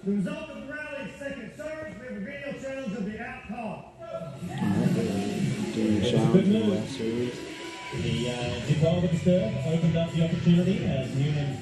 The 0.05 0.13
result 0.13 0.51
of 0.51 0.67
the 0.69 0.73
rally 0.73 1.11
is 1.11 1.19
second 1.19 1.53
service. 1.57 1.95
We 1.99 2.07
have 2.07 2.17
a 2.17 2.21
video 2.21 2.53
challenge 2.63 2.93
of 2.99 3.05
the 3.05 3.21
out 3.21 3.49
call. 3.49 3.95
Alright, 4.01 4.95
they're 4.95 5.75
doing 5.75 6.03
a 6.05 6.11
challenge 6.11 6.31
for 6.31 6.53
the 6.53 6.59
last 6.61 6.97
service. 6.97 7.48
The 7.91 8.31
uh, 8.31 8.67
Duval 8.67 9.09
serve 9.25 9.55
opened 9.67 9.97
up 9.97 10.13
the 10.13 10.25
opportunity 10.25 10.85
as 10.85 11.15
Newman 11.17 11.57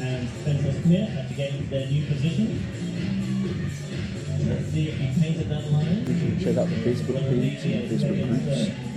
and 0.00 0.28
Spencer 0.28 0.72
Smith 0.82 1.08
had 1.10 1.28
to 1.28 1.34
get 1.34 1.54
into 1.54 1.70
their 1.70 1.86
new 1.86 2.04
position. 2.06 2.60
Let's 4.48 4.72
see 4.72 4.88
if 4.88 4.96
he 4.96 5.20
painted 5.20 5.48
that 5.48 5.70
line. 5.70 6.04
Check 6.40 6.56
out 6.56 6.68
the 6.68 6.76
Facebook 6.82 7.20
page 7.30 7.64
and 7.64 7.90
Facebook 7.90 8.28
groups. 8.28 8.88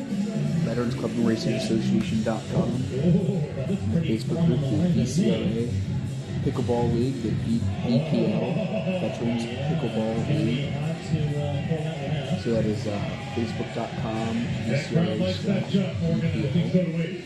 Veterans 0.65 0.95
Club 0.95 1.11
and 1.11 1.27
Racing 1.27 1.53
Association.com. 1.53 2.71
The 2.89 4.01
Facebook 4.01 4.45
group, 4.47 4.61
the 4.61 5.01
VCRA. 5.01 5.69
Pickleball 6.43 6.95
League, 6.95 7.21
the 7.21 7.29
VPL. 7.29 9.01
Veterans 9.01 9.43
Pickleball 9.45 10.27
League. 10.29 10.90
To 11.11 11.17
uh, 11.17 11.67
call 11.67 11.83
that 11.83 11.97
one 11.99 12.15
out. 12.15 12.39
So 12.39 12.51
that 12.51 12.65
is 12.65 12.87
uh, 12.87 12.91
facebook.com, 13.35 14.47
That 14.69 14.87
crowd 14.87 15.07
VCRA 15.07 15.19
likes 15.19 15.43
that 15.43 15.67
jump, 15.69 15.99
Morgan. 15.99 16.29
I 16.29 16.31
think 16.47 16.71
so 16.71 16.85
do. 16.85 17.21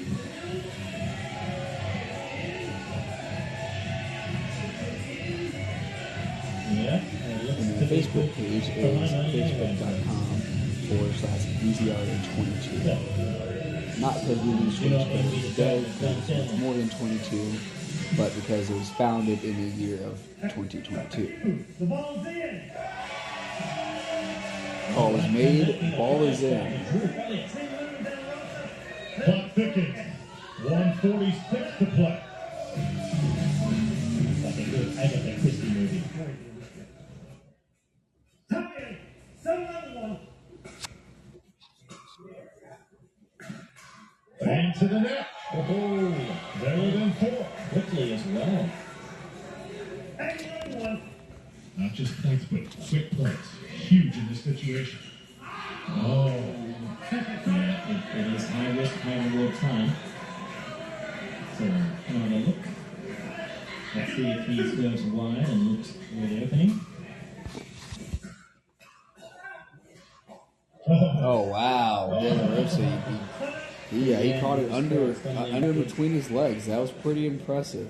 Yeah, 6.72 6.98
and 6.98 7.42
it 7.42 7.46
looks 7.46 7.60
And 7.62 7.78
to 7.80 7.86
the 7.86 7.96
Facebook 7.96 8.34
page 8.34 8.64
is 8.70 8.74
facebook.com 8.74 10.26
forward 10.90 11.14
slash 11.16 11.46
VCRA22. 11.62 12.68
Not 14.00 14.14
because 14.16 14.40
we 14.40 14.50
use 14.66 14.78
switch, 14.80 14.92
but 14.92 15.08
it's 15.12 15.56
dead, 15.56 15.86
because 16.00 16.30
it's 16.30 16.54
more 16.60 16.74
than 16.74 16.90
22, 16.90 17.54
but 18.18 18.34
because 18.34 18.70
it 18.72 18.78
was 18.78 18.90
founded 18.92 19.44
in 19.44 19.56
the 19.58 19.70
year 19.78 20.00
of 20.08 20.20
2022. 20.42 21.64
The 21.80 21.86
ball's 21.86 22.26
in. 22.26 22.62
Call 24.96 25.14
is 25.18 25.30
made, 25.30 25.94
ball 25.98 26.24
is 26.24 26.42
in. 26.42 26.86
Clock 29.26 29.52
thickens. 29.52 29.98
146 30.64 31.80
to 31.80 31.86
play. 31.86 32.24
a 34.46 34.70
good 34.72 34.98
Agatha 34.98 35.42
Christie 35.42 35.68
movie. 35.68 36.04
Tuck 38.50 38.72
in. 38.80 38.98
Some 39.44 39.66
one. 39.96 40.20
And 44.40 44.76
to 44.76 44.88
the 44.88 45.00
net. 45.02 45.28
Oh, 45.56 46.16
Better 46.62 46.92
than 46.92 47.12
four. 47.16 47.48
quickly 47.74 48.14
as 48.14 48.24
well. 48.28 48.70
Not 51.76 51.92
just 51.92 52.24
points, 52.24 52.46
but 52.46 52.88
quick 52.88 53.12
points. 53.18 53.55
Huge 53.86 54.16
in 54.18 54.28
this 54.30 54.42
situation. 54.44 54.98
Oh, 55.90 56.26
Yeah, 57.12 57.90
it, 58.16 58.20
it 58.20 58.34
is 58.34 58.50
high 58.50 58.72
risk, 58.76 58.96
high 58.96 59.28
reward 59.28 59.54
time. 59.58 59.92
So, 61.56 61.64
another 62.08 62.36
look. 62.48 62.56
Let's 63.96 64.14
see 64.16 64.28
if 64.28 64.48
he 64.48 64.82
goes 64.82 65.02
wide 65.04 65.38
and 65.38 65.72
looks 65.78 65.92
for 65.92 66.28
the 66.28 66.44
opening. 66.44 66.80
Oh, 70.88 71.42
wow. 71.50 72.20
De 72.22 72.30
La 72.30 72.64
he, 73.90 74.00
he, 74.00 74.12
yeah, 74.12 74.20
he 74.20 74.40
caught 74.40 74.60
it 74.60 74.72
under, 74.72 75.16
uh, 75.26 75.44
under 75.52 75.74
between 75.74 76.12
his 76.12 76.30
legs. 76.30 76.68
That 76.68 76.80
was 76.80 76.92
pretty 76.92 77.26
impressive. 77.26 77.90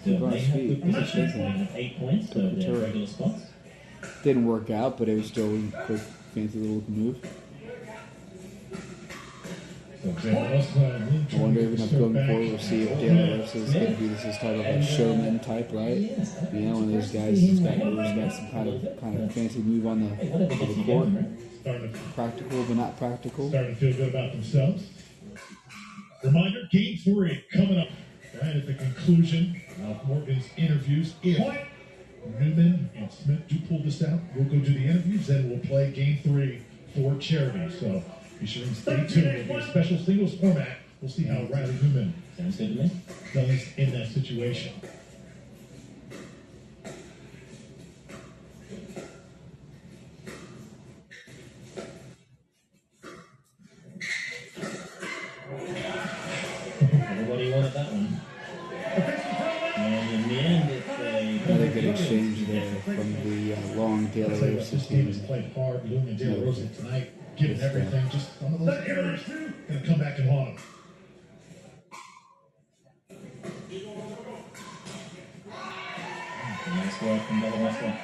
Still, 0.00 0.18
Good 0.20 0.32
they 0.32 0.38
have 0.38 0.54
speed. 0.54 0.82
good 0.82 0.94
positions. 0.94 1.34
They 1.34 1.78
eight 1.78 1.98
points, 1.98 2.32
so 2.32 2.38
they're 2.48 2.74
regular 2.76 3.06
spots. 3.06 3.42
Didn't 4.22 4.46
work 4.46 4.70
out, 4.70 4.98
but 4.98 5.08
it 5.08 5.16
was 5.16 5.26
still 5.26 5.54
a 5.54 5.84
quick, 5.84 6.00
fancy 6.34 6.58
little 6.58 6.84
move. 6.88 7.18
I 10.04 10.08
wonder 11.36 11.60
if 11.60 11.78
enough 11.78 11.90
going 11.92 12.14
forward, 12.26 12.48
we'll 12.48 12.58
see 12.58 12.82
if 12.82 12.90
La 12.90 13.36
Rosa 13.36 13.58
is 13.58 13.72
going 13.72 13.86
to 13.86 14.00
be 14.00 14.08
this 14.08 14.24
is 14.24 14.36
type 14.38 14.58
of 14.58 14.66
a 14.66 14.82
showman 14.84 15.38
type, 15.38 15.70
right? 15.72 15.96
You 16.52 16.60
know, 16.60 16.74
one 16.74 16.84
of 16.84 16.92
those 16.92 17.10
guys 17.10 17.40
who's 17.40 17.60
got, 17.60 17.74
who's 17.74 18.16
got 18.16 18.32
some 18.32 18.50
kind 18.50 18.68
of 18.68 19.00
kind 19.00 19.20
of 19.20 19.32
fancy 19.32 19.60
move 19.60 19.86
on 19.86 20.00
the, 20.00 20.32
on 20.32 20.48
the 20.48 20.84
court. 20.84 21.08
Practical, 22.16 22.64
but 22.64 22.76
not 22.76 22.98
practical. 22.98 23.48
starting 23.48 23.76
to 23.76 23.80
feel 23.80 23.96
good 23.96 24.08
about 24.08 24.32
themselves. 24.32 24.82
Reminder, 26.24 26.62
game 26.72 26.98
three 26.98 27.44
coming 27.54 27.78
up. 27.78 27.88
Right 28.40 28.56
at 28.56 28.66
the 28.66 28.74
conclusion 28.74 29.60
of 29.84 30.04
Morgan's 30.08 30.46
interviews. 30.56 31.14
If 31.22 31.38
Newman 32.38 32.90
and 32.96 33.10
Smith 33.10 33.46
do 33.48 33.56
pull 33.68 33.80
this 33.82 34.02
out, 34.02 34.20
we'll 34.34 34.44
go 34.44 34.56
do 34.58 34.74
the 34.74 34.84
interviews, 34.86 35.26
then 35.26 35.50
we'll 35.50 35.58
play 35.60 35.90
game 35.90 36.18
three 36.22 36.62
for 36.94 37.16
charity. 37.18 37.74
So 37.78 38.02
be 38.40 38.46
sure 38.46 38.64
and 38.64 38.76
stay 38.76 39.06
tuned. 39.08 39.26
It'll 39.26 39.56
be 39.56 39.60
a 39.60 39.66
special 39.68 39.98
singles 39.98 40.34
format. 40.34 40.78
We'll 41.00 41.10
see 41.10 41.24
how 41.24 41.42
Riley 41.44 41.74
Newman 41.82 42.14
Sounds 42.36 42.56
good 42.56 42.76
to 42.76 42.82
me. 42.84 42.90
does 43.34 43.66
in 43.76 43.92
that 43.92 44.08
situation. 44.08 44.72
This 64.72 64.86
team 64.86 65.06
has 65.06 65.18
team. 65.18 65.26
played 65.26 65.52
hard. 65.54 65.84
Loong 65.84 66.08
and 66.08 66.16
De 66.16 66.24
La 66.34 66.44
Rosa 66.46 66.66
tonight, 66.68 67.10
giving 67.36 67.56
Just, 67.56 67.66
everything. 67.68 68.08
Just 68.08 68.38
some 68.40 68.54
of 68.54 68.60
those 68.60 68.68
Second 68.78 68.98
errors 68.98 69.20
and 69.26 69.26
two. 69.26 69.52
going 69.68 69.80
to 69.82 69.86
come 69.86 70.00
back 70.00 70.18
and 70.18 70.30
haunt 70.30 70.56
them. 70.56 70.64
Nice 76.74 77.02
work 77.02 77.22
from 77.26 77.40
De 77.40 77.50
La 77.50 77.66
Rosa. 77.66 77.98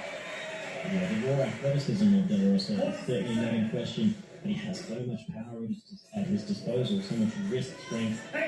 Yeah, 0.93 1.09
the 1.09 1.27
raw 1.29 1.43
athleticism 1.45 2.15
of 2.15 2.29
De 2.29 2.37
La 2.37 2.53
Rosa 2.53 2.73
is 2.89 3.07
certainly 3.07 3.35
not 3.37 3.55
in 3.55 3.71
question, 3.71 4.15
but 4.43 4.51
he 4.51 4.59
has 4.59 4.81
so 4.87 4.95
much 5.01 5.21
power 5.33 5.63
at 5.65 5.69
his, 5.71 6.05
at 6.15 6.27
his 6.27 6.43
disposal, 6.43 7.01
so 7.01 7.15
much 7.17 7.33
wrist 7.49 7.73
strength, 7.87 8.21
that 8.33 8.48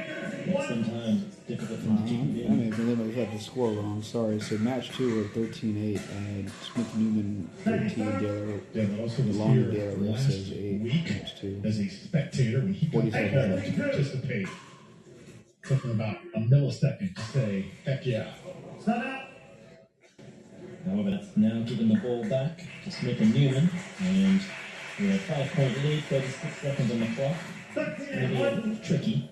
sometimes 0.67 1.23
it's 1.25 1.37
difficult 1.37 1.81
for 1.81 1.87
to 1.87 2.09
keep 2.09 2.21
uh-huh. 2.21 2.53
I 2.53 2.57
mean, 2.57 2.71
the 2.71 3.13
had 3.13 3.33
the 3.33 3.39
score 3.39 3.71
wrong. 3.73 4.03
Sorry. 4.03 4.41
So 4.41 4.59
match 4.59 4.91
two 4.91 5.17
were 5.17 5.25
13-8, 5.25 6.01
and 6.17 6.51
Smith 6.63 6.97
Newman 6.97 7.49
13. 7.65 7.91
De 7.99 8.05
La 8.05 8.19
De 8.73 8.87
La 8.87 9.03
Rosa 9.03 9.23
was 9.23 9.37
Loong 9.37 9.53
here 9.53 9.71
De 9.71 9.79
La 9.79 10.13
Rosa 10.13 10.13
last 10.13 10.29
is 10.29 10.53
eight. 10.53 10.81
week 10.81 11.11
Match 11.11 11.41
two. 11.41 11.63
as 11.65 11.79
a 11.79 11.89
spectator 11.89 12.61
when 12.61 12.75
he 12.75 12.87
got 12.87 13.03
47 13.03 13.63
to 13.63 13.83
participate. 13.83 14.49
Something 15.65 15.91
about 15.91 16.17
a 16.35 16.39
millisecond 16.41 17.15
to 17.15 17.23
say, 17.23 17.67
heck 17.85 18.07
yeah. 18.07 18.33
Timeout. 18.85 19.27
However, 20.87 21.11
that's 21.11 21.37
now 21.37 21.61
given 21.63 21.91
the 21.91 22.01
ball 22.01 22.25
back 22.25 22.65
to 22.85 22.91
Smith 22.91 23.21
and 23.21 23.35
Newman, 23.35 23.69
and 24.01 24.41
we 24.99 25.09
have 25.09 25.21
five 25.21 25.53
point 25.53 25.77
lead, 25.85 26.03
36 26.05 26.57
seconds 26.57 26.91
on 26.91 27.01
the 27.01 27.07
clock. 27.15 27.37
13 27.75 28.07
Maybe 28.07 28.25
and 28.25 28.37
a 28.37 28.41
little 28.41 28.77
tricky 28.83 29.31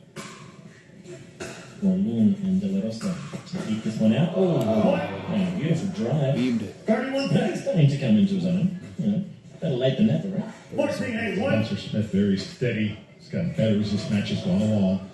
for 1.81 1.87
Loong 1.87 2.35
and 2.43 2.61
De 2.61 2.67
La 2.69 2.83
Rosa 2.85 3.15
to 3.47 3.59
keep 3.67 3.83
this 3.85 3.97
one 3.99 4.15
out. 4.15 4.33
Oh, 4.35 4.57
wow, 4.59 5.51
beautiful 5.57 5.89
drive. 6.05 6.35
Beamed 6.35 6.63
it. 6.63 6.75
31 6.87 7.23
He's 7.23 7.31
seconds. 7.31 7.63
starting 7.63 7.89
to 7.91 7.99
come 7.99 8.17
into 8.19 8.35
his 8.35 8.47
own. 8.47 8.79
You 8.99 9.07
know, 9.07 9.25
better 9.61 9.75
late 9.77 9.97
than 9.97 10.07
never, 10.09 10.29
right? 10.29 10.55
14 10.77 11.17
and 11.17 11.41
one. 11.43 11.65
Spencer 11.65 11.89
Smith 11.89 12.13
very 12.13 12.37
steady. 12.39 12.99
He's 13.19 13.29
gotten 13.29 13.53
better 13.53 13.79
as 13.81 13.93
this 13.93 14.11
match 14.11 14.31
has 14.31 14.43
gone 14.43 14.61
along. 14.63 15.11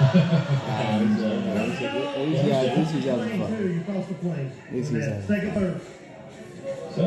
And 0.00 1.20
uh, 1.20 1.26
At 1.60 1.68
least 1.68 1.78
he- 1.78 1.86
at 1.86 2.18
least 2.26 2.42
he 2.42 2.48
has- 2.50 2.66
at 2.68 2.78
least 2.78 2.90
he's 2.92 3.04
having 3.04 3.28
Plane 3.28 3.40
fun. 3.40 3.56
two, 3.58 3.68
you 3.72 3.80
cross 3.82 4.06
the 4.06 4.14
plane. 4.14 4.52
At 4.68 4.74
least 4.74 4.92
he's 4.92 5.04
having 5.04 5.26
Second 5.26 5.52
third. 5.52 5.80
so 6.94 7.02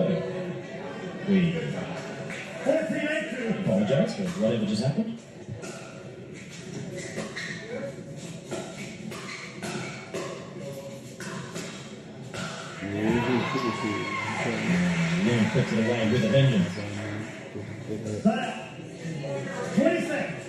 we 1.27 1.51
14 2.63 2.97
and 2.97 3.37
two. 3.37 3.59
apologize 3.61 4.15
for 4.15 4.23
whatever 4.41 4.65
just 4.65 4.83
happened. 4.83 5.17
Puts 15.53 15.71
it 15.71 15.79
away 15.85 16.11
with 16.11 16.23
a 16.23 16.29
vengeance. 16.29 16.69
Timeout. 18.23 18.59
20 19.75 20.01
seconds. 20.01 20.43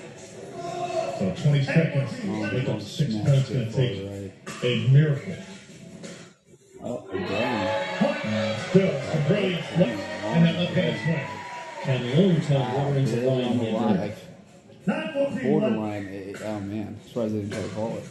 So 1.19 1.25
20 1.43 1.65
seconds. 1.65 2.25
Make 2.53 2.69
up 2.71 2.81
six 2.81 3.15
points 3.15 3.49
going 3.51 3.71
to 3.71 4.31
take 4.61 4.65
a 4.65 4.89
miracle. 4.89 5.35
Oh, 6.83 7.07
again. 7.13 7.67
Uh, 8.01 8.57
still, 8.71 9.01
some 9.03 9.23
brilliant 9.27 9.63
luck 9.79 9.89
in 9.89 10.43
that 10.43 10.55
left-handed 10.57 11.01
swing. 11.05 11.27
Can 11.83 12.01
Loong 12.17 12.47
turn 12.47 12.75
water 12.75 12.97
into 12.99 13.17
Really 13.17 13.27
wine 13.29 13.45
on 13.45 13.59
the 13.59 13.65
here? 13.65 13.75
line, 13.75 13.93
today? 13.93 14.15
like 14.87 14.87
9 14.87 15.13
14 15.13 15.53
one. 15.53 15.61
borderline. 15.61 16.07
eh, 16.09 16.33
Oh 16.45 16.61
man, 16.61 16.99
surprised 17.07 17.35
they 17.35 17.41
didn't 17.41 17.53
try 17.53 17.63
to 17.63 17.69
call 17.69 17.97
it. 17.99 18.05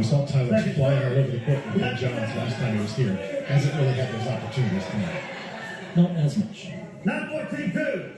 And 0.00 0.06
we 0.06 0.12
saw 0.12 0.24
Tyler 0.24 0.62
flying 0.62 1.02
all 1.04 1.12
over 1.12 1.30
the 1.30 1.40
court 1.40 1.66
with 1.66 1.78
Ben 1.78 1.94
Johns 1.94 2.34
last 2.34 2.56
time 2.56 2.74
he 2.74 2.80
was 2.80 2.96
here. 2.96 3.44
Hasn't 3.46 3.74
really 3.74 3.92
had 3.92 4.14
those 4.14 4.28
opportunities 4.28 4.86
tonight. 4.86 5.22
Not 5.94 6.10
as 6.12 6.38
much. 6.38 6.68
9 7.04 7.28
14 7.28 7.72
2. 7.72 8.12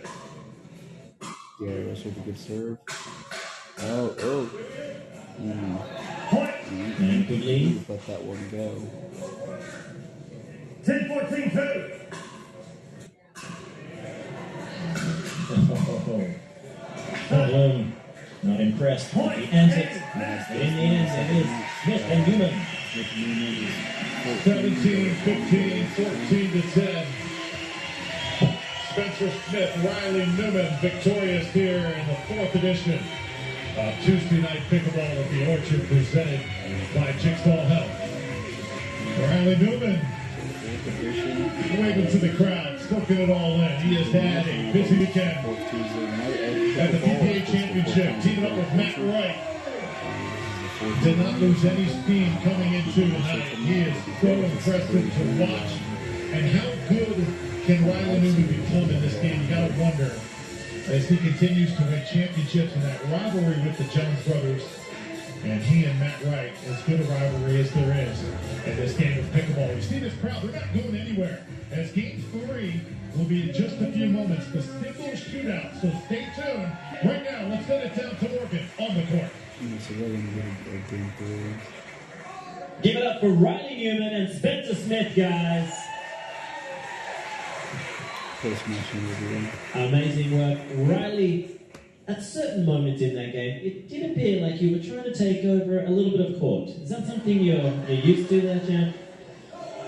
Yeah, 1.60 1.88
Russell 1.88 2.10
with 2.10 2.18
a 2.18 2.20
good 2.20 2.38
serve. 2.38 2.78
Oh, 3.80 4.14
oh. 4.20 4.48
Mm, 5.40 5.76
Point. 6.28 6.54
And 7.00 7.26
good 7.26 7.40
lead. 7.40 7.88
let 7.88 8.06
that 8.06 8.22
one 8.22 8.48
go. 8.52 8.80
10 10.84 11.08
14 11.08 11.50
2. 11.50 11.58
Loong 17.52 18.01
not 18.42 18.60
impressed 18.60 19.14
with 19.14 19.36
the 19.36 19.54
antics. 19.54 19.98
But 20.14 20.60
in 20.60 20.74
the 20.74 20.82
end, 20.82 21.30
it 21.30 21.36
is 21.36 21.50
Smith 21.84 22.02
and 22.10 22.26
Newman. 22.26 22.54
17, 24.44 25.14
15, 25.14 25.86
14 25.86 26.50
to 26.52 26.62
10. 26.70 27.06
Spencer 28.90 29.30
Smith, 29.48 29.76
Riley 29.84 30.26
Newman, 30.26 30.76
victorious 30.80 31.46
here 31.52 31.78
in 31.78 32.06
the 32.08 32.14
fourth 32.28 32.54
edition 32.54 33.00
of 33.78 33.94
Tuesday 34.04 34.40
Night 34.42 34.60
Pickleball 34.68 35.24
at 35.24 35.30
the 35.30 35.50
Orchard, 35.50 35.86
presented 35.88 36.40
by 36.94 37.12
Jigsaw 37.12 37.64
Health. 37.64 37.90
Riley 39.18 39.56
Newman 39.56 40.00
waving 41.78 42.10
to 42.10 42.18
the 42.18 42.34
crowd, 42.36 42.78
soaking 42.80 43.18
it 43.18 43.30
all 43.30 43.60
in. 43.60 43.80
He 43.80 43.94
has 43.94 44.12
had 44.12 44.46
a 44.46 44.72
busy 44.72 44.98
weekend 44.98 45.38
at 46.78 46.92
the 46.92 46.98
PPA 46.98 47.31
Championship, 47.92 48.22
teaming 48.22 48.50
up 48.50 48.56
with 48.56 48.72
Matt 48.74 48.96
Wright. 48.96 49.36
Did 51.02 51.18
not 51.18 51.38
lose 51.38 51.62
any 51.64 51.86
steam 51.86 52.32
coming 52.40 52.72
into 52.72 52.92
tonight. 52.92 53.42
He 53.42 53.80
is 53.82 53.96
so 54.18 54.28
impressive 54.28 55.14
to 55.14 55.24
watch. 55.38 55.76
And 56.32 56.46
how 56.56 56.88
good 56.88 57.26
can 57.66 57.86
Riley 57.86 58.20
Newman 58.20 58.46
become 58.46 58.88
in 58.88 59.00
this 59.02 59.14
game? 59.16 59.42
You 59.42 59.48
gotta 59.48 59.74
wonder 59.74 60.10
as 60.88 61.06
he 61.06 61.18
continues 61.18 61.76
to 61.76 61.82
win 61.82 62.02
championships 62.10 62.72
in 62.74 62.80
that 62.80 63.04
rivalry 63.10 63.60
with 63.62 63.76
the 63.76 63.84
Johns 63.84 64.24
brothers. 64.24 64.62
And 65.44 65.60
he 65.60 65.84
and 65.84 66.00
Matt 66.00 66.24
Wright, 66.24 66.52
as 66.68 66.82
good 66.84 67.00
a 67.00 67.04
rivalry 67.04 67.60
as 67.60 67.70
there 67.72 68.08
is 68.08 68.22
in 68.64 68.76
this 68.76 68.96
game 68.96 69.18
of 69.18 69.26
pickleball. 69.26 69.76
You 69.76 69.82
see 69.82 69.98
this 69.98 70.14
crowd, 70.16 70.42
they're 70.42 70.52
not 70.52 70.72
going 70.72 70.96
anywhere. 70.96 71.44
As 71.70 71.92
game 71.92 72.24
three 72.32 72.80
will 73.16 73.24
be 73.24 73.42
in 73.42 73.54
just 73.54 73.80
a 73.80 73.92
few 73.92 74.08
moments, 74.08 74.46
the 74.48 74.62
single 74.62 75.08
shootout. 75.12 75.80
So 75.80 75.92
stay 76.06 76.26
tuned. 76.34 76.72
Right 77.04 77.24
now, 77.24 77.48
let's 77.48 77.66
send 77.66 77.84
it 77.84 77.96
down 77.96 78.16
to 78.16 78.28
Morgan 78.28 78.66
on 78.78 78.96
the 78.96 79.06
court. 79.06 79.30
So 79.80 79.94
they're 79.94 80.08
gonna 80.08 80.22
get 80.22 80.44
a, 80.44 80.76
a 80.76 80.90
game 80.90 81.12
three. 81.18 81.54
Give 82.82 82.96
it 82.96 83.06
up 83.06 83.20
for 83.20 83.28
Riley 83.28 83.76
Newman 83.76 84.14
and 84.14 84.34
Spencer 84.34 84.74
Smith, 84.74 85.14
guys. 85.14 85.72
Post 88.40 88.68
match 88.68 88.94
interview. 88.94 89.48
Amazing 89.74 90.38
work. 90.38 90.58
Riley, 90.90 91.60
at 92.08 92.22
certain 92.22 92.66
moments 92.66 93.00
in 93.00 93.14
that 93.14 93.32
game, 93.32 93.60
it 93.64 93.88
did 93.88 94.10
appear 94.10 94.42
like 94.42 94.60
you 94.60 94.76
were 94.76 94.82
trying 94.82 95.04
to 95.04 95.14
take 95.14 95.44
over 95.44 95.84
a 95.84 95.90
little 95.90 96.18
bit 96.18 96.32
of 96.32 96.40
court. 96.40 96.70
Is 96.70 96.90
that 96.90 97.06
something 97.06 97.40
you're, 97.40 97.72
you're 97.86 97.90
used 97.90 98.28
to 98.30 98.40
there, 98.40 98.60
champ? 98.66 98.96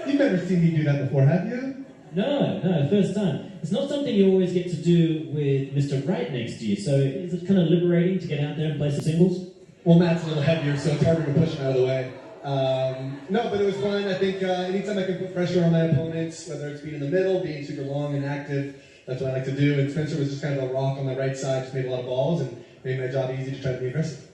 You've 0.07 0.19
never 0.19 0.39
seen 0.39 0.63
me 0.63 0.77
do 0.77 0.85
that 0.85 1.07
before, 1.07 1.23
have 1.23 1.49
you? 1.49 1.74
No, 2.15 2.59
no, 2.63 2.89
first 2.89 3.15
time. 3.15 3.51
It's 3.61 3.73
not 3.73 3.89
something 3.89 4.15
you 4.15 4.31
always 4.31 4.53
get 4.53 4.71
to 4.71 4.77
do 4.77 5.29
with 5.33 5.75
Mr. 5.75 6.07
Wright 6.09 6.33
next 6.33 6.59
to 6.59 6.67
you, 6.67 6.77
so 6.77 6.95
is 6.95 7.35
it 7.35 7.47
kind 7.47 7.59
of 7.59 7.69
liberating 7.69 8.21
to 8.21 8.27
get 8.27 8.39
out 8.39 8.57
there 8.57 8.71
and 8.71 8.79
play 8.79 8.91
some 8.91 9.01
singles? 9.01 9.51
Well, 9.83 9.99
Matt's 9.99 10.23
a 10.25 10.29
little 10.29 10.43
heavier, 10.43 10.77
so 10.77 10.93
it's 10.93 11.03
harder 11.03 11.27
to 11.27 11.33
push 11.33 11.55
him 11.55 11.67
out 11.67 11.75
of 11.75 11.81
the 11.81 11.87
way. 11.87 12.13
Um, 12.45 13.21
no, 13.31 13.51
but 13.51 13.61
it 13.61 13.65
was 13.65 13.77
fun. 13.77 14.05
I 14.05 14.15
think 14.15 14.43
uh, 14.43 14.47
anytime 14.47 14.99
I 14.99 15.05
can 15.05 15.19
put 15.19 15.35
pressure 15.35 15.65
on 15.65 15.73
my 15.73 15.81
opponents, 15.81 16.47
whether 16.47 16.69
it's 16.69 16.83
being 16.83 16.95
in 16.95 17.01
the 17.01 17.09
middle, 17.09 17.41
being 17.41 17.65
super 17.65 17.83
long 17.83 18.15
and 18.15 18.25
active, 18.25 18.81
that's 19.07 19.21
what 19.21 19.31
I 19.31 19.35
like 19.35 19.45
to 19.47 19.53
do. 19.53 19.81
And 19.81 19.91
Spencer 19.91 20.17
was 20.17 20.31
just 20.31 20.43
kind 20.43 20.59
of 20.59 20.71
a 20.71 20.73
rock 20.73 20.99
on 20.99 21.07
the 21.07 21.17
right 21.17 21.37
side, 21.37 21.65
just 21.65 21.75
made 21.75 21.87
a 21.87 21.91
lot 21.91 22.01
of 22.01 22.07
balls 22.07 22.43
and 22.43 22.65
made 22.85 23.01
my 23.01 23.09
job 23.09 23.31
easy 23.37 23.51
to 23.51 23.61
try 23.61 23.73
to 23.73 23.79
be 23.79 23.89
aggressive. 23.89 24.31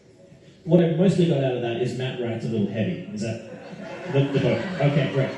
What 0.64 0.85
I 0.85 0.90
mostly 0.90 1.29
got 1.29 1.43
out 1.43 1.55
of 1.55 1.62
that 1.62 1.81
is 1.81 1.97
Matt 1.97 2.21
Wright's 2.21 2.45
a 2.45 2.49
little 2.49 2.71
heavy. 2.71 3.09
Is 3.14 3.23
that 3.23 4.12
the, 4.12 4.25
the 4.25 4.40
book? 4.40 4.59
Okay, 4.81 5.11
great. 5.14 5.31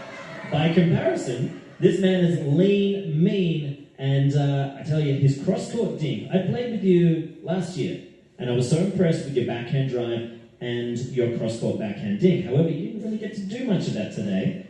By 0.50 0.72
comparison, 0.72 1.61
this 1.80 2.00
man 2.00 2.24
is 2.24 2.38
lean, 2.46 3.22
mean, 3.22 3.88
and 3.98 4.34
uh, 4.34 4.76
I 4.78 4.82
tell 4.82 5.00
you, 5.00 5.14
his 5.14 5.42
cross-court 5.44 5.98
dink. 5.98 6.30
I 6.30 6.46
played 6.48 6.72
with 6.72 6.84
you 6.84 7.36
last 7.42 7.76
year, 7.76 8.02
and 8.38 8.50
I 8.50 8.54
was 8.54 8.68
so 8.68 8.76
impressed 8.78 9.24
with 9.24 9.36
your 9.36 9.46
backhand 9.46 9.90
drive 9.90 10.40
and 10.60 10.98
your 10.98 11.36
cross-court 11.38 11.78
backhand 11.78 12.20
dink. 12.20 12.46
However, 12.46 12.68
you 12.68 12.86
didn't 12.86 13.02
really 13.02 13.18
get 13.18 13.34
to 13.34 13.42
do 13.42 13.64
much 13.64 13.88
of 13.88 13.94
that 13.94 14.14
today. 14.14 14.66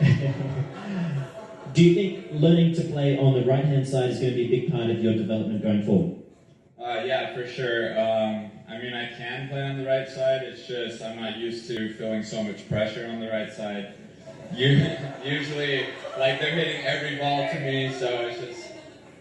do 1.72 1.84
you 1.84 1.94
think 1.94 2.26
learning 2.32 2.74
to 2.74 2.82
play 2.82 3.18
on 3.18 3.34
the 3.34 3.44
right-hand 3.44 3.86
side 3.86 4.10
is 4.10 4.20
going 4.20 4.32
to 4.32 4.36
be 4.36 4.46
a 4.46 4.60
big 4.60 4.72
part 4.72 4.90
of 4.90 5.02
your 5.02 5.14
development 5.14 5.62
going 5.62 5.84
forward? 5.84 6.16
Uh, 6.78 7.02
yeah, 7.04 7.34
for 7.34 7.46
sure. 7.46 7.98
Um, 7.98 8.50
I 8.68 8.78
mean, 8.78 8.94
I 8.94 9.12
can 9.16 9.48
play 9.48 9.62
on 9.62 9.78
the 9.78 9.86
right 9.86 10.08
side. 10.08 10.42
It's 10.42 10.66
just 10.66 11.02
I'm 11.02 11.20
not 11.20 11.36
used 11.36 11.66
to 11.68 11.92
feeling 11.94 12.22
so 12.22 12.42
much 12.42 12.68
pressure 12.68 13.06
on 13.06 13.20
the 13.20 13.28
right 13.28 13.52
side. 13.52 13.94
Usually, 14.54 15.86
like 16.18 16.40
they're 16.40 16.54
hitting 16.54 16.84
every 16.84 17.16
ball 17.16 17.48
to 17.48 17.60
me, 17.60 17.92
so 17.92 18.06
it's 18.28 18.40
just 18.40 18.66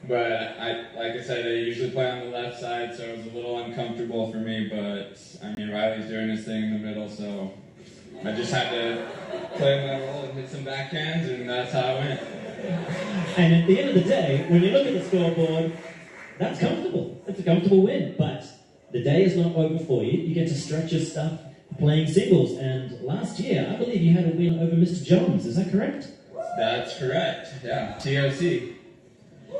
but 0.08 0.32
I, 0.60 0.86
like 0.96 1.14
I 1.14 1.22
said, 1.22 1.48
I 1.48 1.50
usually 1.50 1.90
play 1.90 2.10
on 2.10 2.20
the 2.20 2.26
left 2.26 2.60
side, 2.60 2.96
so 2.96 3.04
it 3.04 3.18
was 3.18 3.28
a 3.28 3.30
little 3.32 3.58
uncomfortable 3.60 4.32
for 4.32 4.38
me. 4.38 4.68
But 4.70 5.18
I 5.44 5.56
mean, 5.56 5.72
Riley's 5.72 6.08
doing 6.08 6.30
his 6.30 6.46
thing 6.46 6.64
in 6.64 6.74
the 6.74 6.80
middle, 6.80 7.10
so 7.10 7.52
I 8.24 8.32
just 8.34 8.54
had 8.54 8.70
to 8.70 9.08
play 9.58 9.86
my 9.86 10.06
role 10.06 10.26
and 10.26 10.34
hit 10.34 10.50
some 10.50 10.64
backhands, 10.64 11.34
and 11.34 11.50
that's 11.50 11.72
how 11.72 11.96
it 11.96 12.00
went. 12.02 12.20
And 13.38 13.54
at 13.56 13.68
the 13.68 13.80
end 13.80 13.90
of 13.90 13.96
the 13.96 14.10
day, 14.10 14.46
when 14.48 14.62
you 14.62 14.72
look 14.72 14.86
at 14.86 14.94
the 14.94 15.04
scoreboard, 15.04 15.76
that's 16.38 16.60
comfortable. 16.60 17.22
It's 17.28 17.40
a 17.40 17.44
comfortable 17.44 17.84
win. 17.84 18.16
But 18.18 18.46
the 18.92 19.04
day 19.04 19.24
is 19.24 19.36
not 19.36 19.56
over 19.56 19.84
for 19.86 20.04
you. 20.04 20.20
You 20.22 20.36
get 20.36 20.48
to 20.50 20.56
stretch 20.56 20.92
your 20.92 21.02
stuff 21.02 21.40
playing 21.78 22.08
singles. 22.08 22.58
And 22.58 23.02
last 23.02 23.40
year, 23.40 23.70
I 23.72 23.76
believe 23.76 24.02
you 24.02 24.14
had 24.14 24.26
a 24.26 24.36
win 24.36 24.60
over 24.60 24.76
Mr. 24.76 25.04
Johns. 25.04 25.46
Is 25.46 25.56
that 25.56 25.72
correct? 25.72 26.08
That's 26.58 26.98
correct. 26.98 27.50
Yeah, 27.64 27.98
TOC. 28.00 28.76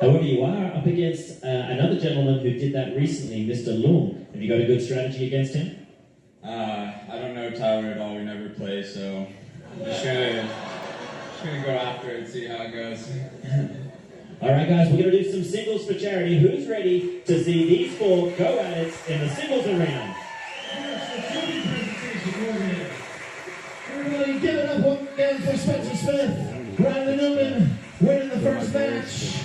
However, 0.02 0.24
you 0.24 0.44
are 0.44 0.74
up 0.74 0.86
against 0.86 1.44
uh, 1.44 1.48
another 1.48 2.00
gentleman 2.00 2.40
who 2.40 2.52
did 2.52 2.74
that 2.74 2.96
recently, 2.96 3.46
Mr. 3.48 3.68
Loong. 3.82 4.30
Have 4.34 4.42
you 4.42 4.50
got 4.50 4.60
a 4.60 4.66
good 4.66 4.82
strategy 4.82 5.28
against 5.28 5.54
him? 5.54 5.86
Uh, 6.44 6.92
I 7.10 7.18
don't 7.18 7.34
know 7.34 7.50
Tyler 7.52 7.88
at 7.88 7.98
all. 7.98 8.16
We 8.16 8.24
never 8.24 8.50
play, 8.50 8.84
so 8.84 9.26
I'm 9.72 9.86
just 9.86 10.04
gonna 10.04 10.44
just 10.44 11.44
gonna 11.44 11.64
go 11.64 11.72
after 11.72 12.12
it 12.12 12.20
and 12.20 12.28
see 12.28 12.46
how 12.46 12.64
it 12.64 12.72
goes. 12.72 13.10
All 14.42 14.52
right, 14.52 14.68
guys, 14.68 14.92
we're 14.92 15.04
to 15.04 15.12
do 15.12 15.32
some 15.32 15.44
singles 15.44 15.88
for 15.88 15.94
charity. 15.94 16.38
Who's 16.38 16.68
ready 16.68 17.22
to 17.26 17.44
see 17.44 17.66
these 17.68 17.98
four 17.98 18.32
go 18.32 18.60
at 18.60 18.78
it 18.78 18.94
in 19.08 19.22
the 19.22 19.30
singles 19.30 19.66
arena? 19.66 20.16
Everybody 23.94 24.40
give 24.40 24.56
it 25.18 25.24
up 25.24 25.40
again 25.40 25.42
for 25.42 25.58
Spencer 25.58 25.96
Smith. 25.96 26.80
Riley 26.80 27.16
Newman 27.18 27.78
winning 28.02 28.30
the 28.30 28.40
first 28.40 28.74
match. 28.74 29.42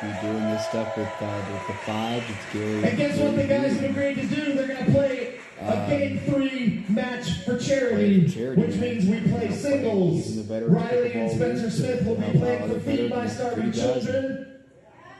Be 0.00 0.26
doing 0.26 0.50
this 0.50 0.66
stuff 0.66 0.96
with, 0.96 1.08
uh, 1.20 1.42
with 1.52 1.66
the 1.66 1.74
five. 1.84 2.24
It's 2.28 2.52
Gary. 2.52 2.84
And 2.84 2.96
guess 2.96 3.18
what 3.18 3.36
the 3.36 3.44
guys 3.44 3.78
have 3.78 3.90
agreed 3.90 4.14
to 4.14 4.26
do? 4.26 4.54
They're 4.54 4.68
going 4.68 4.86
to 4.86 4.90
play 4.90 5.38
a 5.60 5.86
game 5.88 6.20
three 6.20 6.84
match 6.88 7.44
for 7.44 7.58
charity, 7.58 8.26
charity, 8.28 8.62
which 8.62 8.76
means 8.76 9.06
we 9.06 9.20
play 9.30 9.52
singles. 9.52 10.16
Using 10.16 10.36
the 10.36 10.42
veteran 10.54 10.72
Riley 10.72 11.12
and 11.12 11.30
Spencer 11.30 11.70
Smith 11.70 12.06
will 12.06 12.14
be 12.14 12.38
playing 12.38 12.68
for 12.68 12.80
Feed 12.80 13.10
My 13.10 13.26
Starving. 13.26 13.72
Children. 13.72 14.46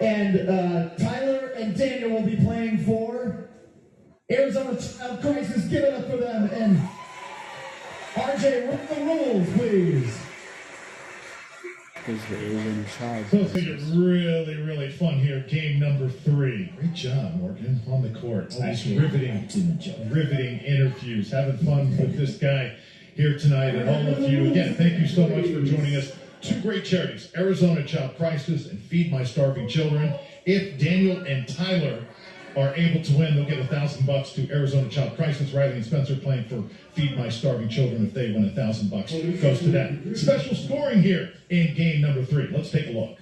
And 0.01 0.49
uh, 0.49 0.95
Tyler 0.97 1.49
and 1.57 1.77
Daniel 1.77 2.11
will 2.13 2.23
be 2.23 2.37
playing 2.37 2.79
for 2.85 3.51
Arizona 4.31 4.81
Child 4.81 5.21
Crisis. 5.21 5.67
Give 5.67 5.85
it 5.85 5.93
up 5.93 6.09
for 6.09 6.17
them. 6.17 6.49
And 6.55 6.81
RJ, 8.21 8.69
run 8.69 8.87
the 8.87 9.05
rules, 9.05 9.49
please. 9.57 10.21
Because 11.95 12.25
the 12.27 12.37
Arizona 12.37 12.85
Child. 12.99 13.27
So 13.31 13.37
it's 13.39 13.53
going 13.53 13.65
to 13.65 13.77
get 13.77 13.81
really, 13.95 14.57
really 14.57 14.91
fun 14.91 15.15
here. 15.15 15.41
Game 15.49 15.81
number 15.81 16.09
three. 16.09 16.73
Great 16.77 16.93
job, 16.93 17.37
Morgan, 17.37 17.81
on 17.89 18.03
the 18.03 18.19
court. 18.21 18.55
All 18.55 18.63
these 18.63 18.87
riveting, 18.87 19.49
too 19.49 19.65
much 19.65 19.87
job. 19.87 19.97
riveting 20.11 20.59
interviews. 20.61 21.31
Having 21.31 21.59
fun 21.59 21.97
with 21.97 22.17
this 22.17 22.37
guy 22.37 22.77
here 23.15 23.39
tonight. 23.39 23.75
And 23.75 23.89
all 23.89 24.07
of 24.13 24.31
you, 24.31 24.51
again, 24.51 24.75
thank 24.75 24.99
you 24.99 25.07
so 25.07 25.27
much 25.27 25.47
for 25.47 25.63
joining 25.63 25.97
us. 25.97 26.13
Two 26.43 26.61
great 26.63 26.87
charities, 26.87 27.31
Arizona 27.37 27.85
Child 27.85 28.17
Crisis 28.17 28.67
and 28.67 28.79
Feed 28.79 29.13
My 29.13 29.25
Starving 29.25 29.69
Children. 29.69 30.15
If 30.47 30.79
Daniel 30.79 31.19
and 31.27 31.47
Tyler 31.47 32.03
are 32.57 32.75
able 32.75 33.03
to 33.03 33.13
win, 33.17 33.35
they'll 33.35 33.45
get 33.45 33.59
a 33.59 33.67
thousand 33.67 34.07
bucks 34.07 34.33
to 34.33 34.51
Arizona 34.51 34.89
Child 34.89 35.17
Crisis. 35.17 35.53
Riley 35.53 35.75
and 35.75 35.85
Spencer 35.85 36.17
playing 36.17 36.45
for 36.45 36.63
Feed 36.95 37.17
My 37.17 37.29
Starving 37.29 37.69
Children. 37.69 38.07
If 38.07 38.15
they 38.15 38.33
win 38.33 38.45
a 38.45 38.51
thousand 38.51 38.91
bucks, 38.91 39.13
goes 39.13 39.61
to 39.61 39.71
that. 39.71 40.17
Special 40.17 40.55
scoring 40.55 41.03
here 41.03 41.33
in 41.49 41.75
game 41.75 42.01
number 42.01 42.25
three. 42.25 42.49
Let's 42.49 42.71
take 42.71 42.89
a 42.89 42.91
look. 42.91 43.19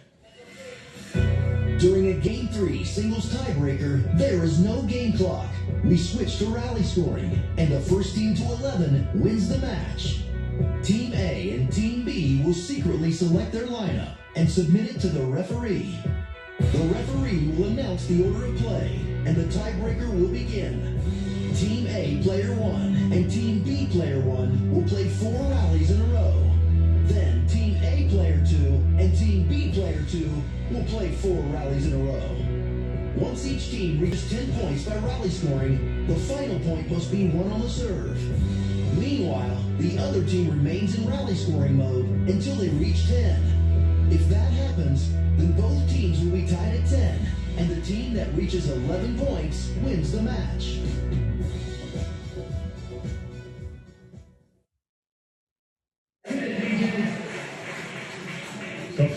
During 1.78 2.08
a 2.08 2.14
Game 2.14 2.48
3 2.48 2.82
singles 2.82 3.32
tiebreaker, 3.32 4.18
there 4.18 4.42
is 4.42 4.58
no 4.58 4.82
game 4.82 5.12
clock. 5.16 5.48
We 5.84 5.96
switch 5.96 6.38
to 6.38 6.46
rally 6.46 6.82
scoring, 6.82 7.40
and 7.56 7.70
the 7.70 7.78
first 7.78 8.16
team 8.16 8.34
to 8.34 8.42
11 8.42 9.08
wins 9.14 9.48
the 9.48 9.58
match. 9.58 10.22
Team 10.82 11.12
A 11.14 11.52
and 11.52 11.72
Team 11.72 12.04
B 12.04 12.42
will 12.44 12.52
secretly 12.52 13.12
select 13.12 13.52
their 13.52 13.66
lineup 13.66 14.16
and 14.34 14.50
submit 14.50 14.90
it 14.90 15.00
to 15.02 15.08
the 15.08 15.22
referee. 15.24 15.96
The 16.58 16.78
referee 16.92 17.52
will 17.56 17.66
announce 17.66 18.06
the 18.06 18.24
order 18.26 18.46
of 18.46 18.56
play, 18.56 19.17
and 19.28 19.36
the 19.36 19.58
tiebreaker 19.58 20.08
will 20.18 20.28
begin. 20.28 20.98
Team 21.54 21.86
A, 21.88 22.18
player 22.22 22.54
1, 22.54 23.12
and 23.12 23.30
Team 23.30 23.62
B, 23.62 23.86
player 23.90 24.20
1, 24.20 24.74
will 24.74 24.88
play 24.88 25.06
four 25.06 25.38
rallies 25.50 25.90
in 25.90 26.00
a 26.00 26.14
row. 26.14 26.50
Then 27.04 27.46
Team 27.46 27.76
A 27.82 28.08
player 28.08 28.42
2 28.48 28.56
and 28.98 29.18
Team 29.18 29.46
B 29.46 29.70
player 29.72 30.02
2 30.08 30.42
will 30.70 30.84
play 30.84 31.12
four 31.12 31.42
rallies 31.52 31.86
in 31.86 31.92
a 31.92 32.04
row. 32.10 33.22
Once 33.22 33.46
each 33.46 33.70
team 33.70 34.00
reaches 34.00 34.30
10 34.30 34.50
points 34.62 34.84
by 34.84 34.96
rally 34.96 35.28
scoring, 35.28 36.06
the 36.06 36.14
final 36.14 36.58
point 36.60 36.90
must 36.90 37.12
be 37.12 37.28
won 37.28 37.52
on 37.52 37.60
the 37.60 37.68
serve. 37.68 38.16
Meanwhile, 38.96 39.62
the 39.76 39.98
other 39.98 40.24
team 40.24 40.48
remains 40.48 40.94
in 40.94 41.06
rally 41.06 41.34
scoring 41.34 41.76
mode 41.76 42.06
until 42.30 42.54
they 42.54 42.70
reach 42.70 43.06
10. 43.08 44.08
If 44.10 44.26
that 44.30 44.52
happens, 44.52 45.10
then 45.38 45.52
both 45.52 45.88
teams 45.88 46.22
will 46.22 46.32
be 46.32 46.46
tied 46.46 46.74
at 46.74 46.86
10, 46.86 47.20
and 47.58 47.70
the 47.70 47.80
team 47.82 48.14
that 48.14 48.32
reaches 48.34 48.68
11 48.68 49.18
points 49.18 49.70
wins 49.82 50.12
the 50.12 50.22
match. 50.22 50.78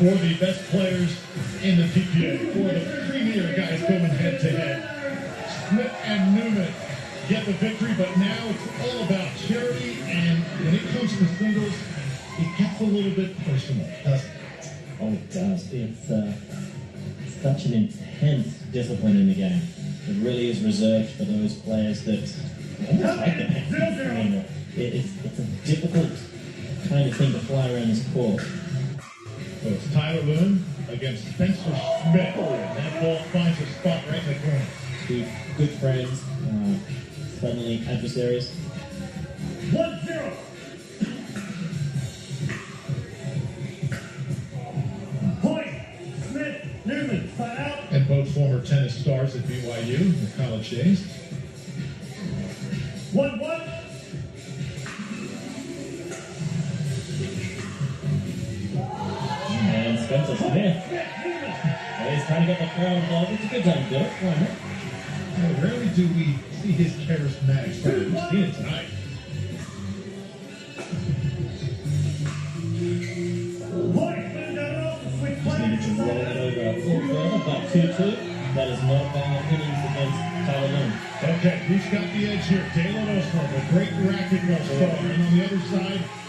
For 0.02 0.16
the 0.18 0.36
best 0.40 0.64
players 0.72 1.16
in 1.62 1.78
the 1.78 1.84
PPA, 1.84 2.54
for 2.54 2.74
the 2.74 3.08
premier 3.08 3.56
guys 3.56 3.82
going 3.82 4.02
head 4.02 4.42
to 4.42 4.50
head, 4.50 5.70
Smith 5.70 5.94
and 6.06 6.36
Newman 6.36 6.74
get 7.30 7.46
the 7.46 7.54
victory, 7.54 7.94
but 7.96 8.18
now 8.18 8.50
it's 8.50 8.66
all 8.82 9.04
about 9.04 9.30
charity, 9.38 10.02
and 10.06 10.40
when 10.66 10.74
it 10.74 10.88
comes 10.88 11.16
to 11.20 11.26
singles, 11.38 11.74
it 12.40 12.58
gets 12.58 12.82
a 12.82 12.84
little 12.84 13.12
bit 13.12 13.38
personal, 13.46 13.88
doesn't 14.04 14.32
it? 14.32 14.41
Oh 15.04 15.18
gosh, 15.34 15.64
it's 15.72 16.12
uh, 16.12 16.32
such 17.42 17.66
an 17.66 17.74
intense 17.74 18.54
discipline 18.72 19.18
in 19.18 19.30
the 19.30 19.34
game. 19.34 19.62
It 20.08 20.24
really 20.24 20.52
is 20.52 20.64
reserved 20.64 21.10
for 21.14 21.24
those 21.24 21.56
players 21.56 22.04
that 22.04 22.22
like 22.82 23.38
the 23.38 24.46
it, 24.78 24.94
it's, 24.94 25.10
it's 25.26 25.40
a 25.40 25.44
difficult 25.66 26.12
kind 26.88 27.10
of 27.10 27.18
thing 27.18 27.32
to 27.32 27.40
fly 27.40 27.74
around 27.74 27.88
this 27.88 28.08
court. 28.14 28.42
So 28.42 29.70
it's 29.70 29.92
Tyler 29.92 30.22
Loong 30.22 30.60
against 30.90 31.34
Spencer 31.34 31.64
Smith. 31.64 32.36
And 32.38 32.78
that 32.78 33.02
ball 33.02 33.18
finds 33.34 33.60
a 33.60 33.66
spot 33.66 34.04
right 34.08 34.24
in 34.24 34.28
the 34.28 34.40
corner. 34.40 34.66
Two 35.08 35.26
good 35.58 35.70
friends, 35.80 36.24
uh, 36.46 37.92
adversaries. 37.92 38.52
1-0. 39.72 40.51
Former 48.62 48.68
tennis 48.68 49.02
stars 49.02 49.36
at 49.36 49.44
BYU, 49.44 50.36
the 50.38 50.44
college 50.44 50.70
days. 50.70 51.04
One 53.14 53.40
one. 53.40 53.62
And 59.74 60.00
Spencer 60.00 60.36
Smith. 60.36 60.84
Well, 60.92 62.10
he's 62.10 62.26
trying 62.26 62.48
to 62.48 62.54
get 62.54 62.60
the 62.60 62.68
crowd 62.76 62.98
involved. 62.98 63.32
It's 63.32 63.44
a 63.44 63.48
good 63.48 63.64
time 63.64 63.84
to 63.84 63.90
do 63.90 63.96
it. 63.96 64.12
Why? 64.22 64.38
Now, 65.38 65.64
rarely 65.64 65.90
do 65.90 66.08
we 66.08 66.38
see 66.62 66.72
his 66.72 66.94
charismatic 66.94 67.74
side. 67.82 68.12
We've 68.12 68.30
seen 68.30 68.44
it 68.44 68.56
tonight. 68.56 68.88
Point. 73.94 74.34
Smith 74.34 74.56
down 74.56 74.84
low. 74.84 75.00
Switch 75.20 75.44
Just 75.44 75.60
needed 75.60 75.82
to 75.82 76.04
roll 76.04 76.16
that 76.16 76.38
over 76.38 76.60
a 76.60 76.74
little 76.74 77.08
further, 77.08 77.44
but 77.46 77.62
2-2. 77.70 78.31
That 78.54 78.68
is 78.68 78.84
not 78.84 79.14
bad 79.14 79.46
innings 79.48 79.80
against 79.80 80.20
Tyler 80.46 80.68
Loong. 80.68 80.92
Okay, 81.40 81.58
who's 81.68 81.86
got 81.86 82.04
the 82.12 82.32
edge 82.32 82.46
here? 82.48 82.70
Dalen 82.76 83.18
Osborne, 83.18 83.46
a 83.46 83.72
great 83.72 83.94
racquetball 84.04 84.64
star. 84.66 84.92
And 85.08 85.24
on 85.24 85.38
the 85.38 85.46
other 85.46 85.60
side, 85.72 86.21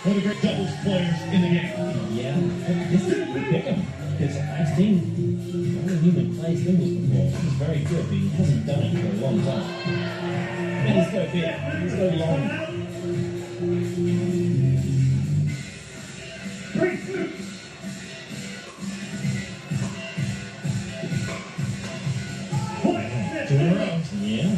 Yeah, 23.72 24.04
yeah, 24.20 24.56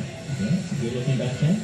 it's 0.59 0.73
a 0.73 0.75
good 0.83 0.93
looking 0.95 1.19
backhand. 1.19 1.63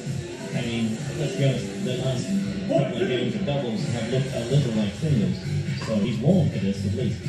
I 0.54 0.60
mean, 0.62 0.96
let's 1.18 1.34
be 1.34 1.44
honest, 1.44 1.84
the 1.84 1.96
last 1.98 2.26
couple 2.68 3.02
of 3.02 3.08
games 3.08 3.34
of 3.34 3.44
doubles 3.44 3.82
have 3.90 4.12
looked 4.12 4.34
a 4.34 4.40
little 4.50 4.72
like 4.74 4.94
singles. 4.94 5.38
So 5.86 5.96
he's 5.96 6.18
warm 6.18 6.48
for 6.50 6.58
this 6.58 6.86
at 6.86 6.94
least. 6.94 7.20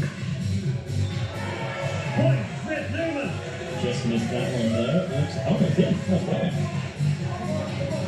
Point. 2.13 2.45
Smith. 2.61 2.91
Newman. 2.91 3.31
Just 3.81 4.05
missed 4.05 4.29
that 4.29 4.53
one 4.53 4.69
there. 4.73 5.09
Looks, 5.09 5.37
oh, 5.41 5.57
it 5.65 5.75
did. 5.75 5.95
Oh, 6.09 6.21
well. 6.29 6.49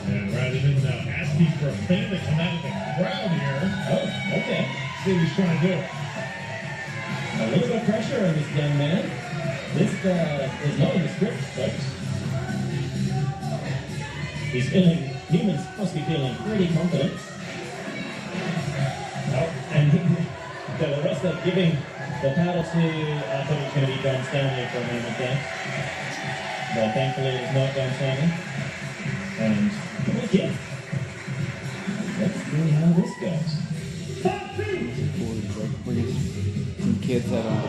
And 0.06 0.34
Riley 0.34 0.62
Newman 0.62 0.84
now 0.84 1.02
asking 1.18 1.52
for 1.58 1.70
a 1.70 1.74
fan 1.90 2.12
to 2.12 2.18
come 2.20 2.40
out 2.40 2.54
of 2.54 2.62
the 2.62 2.70
crowd 2.94 3.32
here. 3.34 3.62
Oh, 3.90 4.38
okay. 4.38 4.64
See 5.04 5.14
what 5.14 5.22
he's 5.24 5.34
trying 5.36 5.60
to 5.60 5.66
do. 5.66 6.03
Giving 21.44 21.76
the 22.22 22.32
paddle 22.36 22.64
to, 22.64 22.80
I 22.80 23.44
thought 23.44 23.58
it 23.60 23.64
was 23.66 23.74
going 23.74 23.86
to 23.86 23.92
be 23.92 24.00
Don 24.02 24.24
Stanley 24.24 24.66
for 24.72 24.78
a 24.78 24.88
moment 24.88 25.18
there. 25.18 25.38
But 26.74 26.94
thankfully 26.94 27.36
it 27.36 27.42
was 27.42 27.54
not 27.54 27.76
Don 27.76 27.92
Stanley. 28.00 28.32
And 29.40 29.72
at 30.08 30.32
Let's 32.20 32.40
see 32.48 32.70
how 32.72 32.88
this 32.94 33.14
goes. 33.20 33.64
Some 36.80 37.00
kids 37.02 37.34
out 37.34 37.46
on 37.46 37.63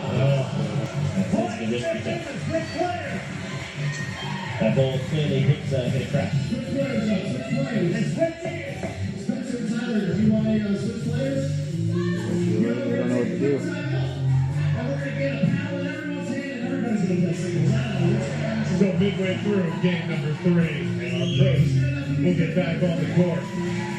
So 18.79 18.93
midway 18.95 19.37
through 19.39 19.71
game 19.83 20.09
number 20.11 20.35
three, 20.43 20.83
uh, 20.83 21.05
and 21.05 21.23
our 21.23 21.29
pros 21.39 21.71
will 22.19 22.35
get 22.35 22.57
back 22.57 22.83
on 22.83 22.99
the 22.99 23.07
court. 23.15 23.39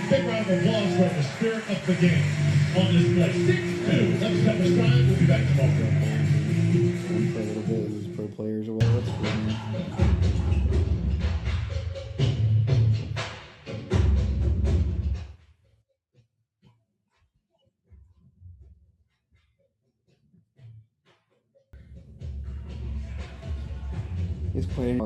Big 0.10 0.26
round 0.26 0.50
of 0.50 0.60
applause 0.60 0.94
for 0.98 1.08
the 1.16 1.24
spirit 1.24 1.64
of 1.70 1.86
the 1.86 1.94
game 1.96 2.26
on 2.76 2.92
display. 2.92 3.32
Six 3.46 3.62
two. 3.90 4.18
Let's 4.20 4.42
step 4.42 4.60
aside. 4.60 5.08
We'll 5.08 5.18
be 5.18 5.26
back 5.28 5.48
tomorrow. 5.48 5.96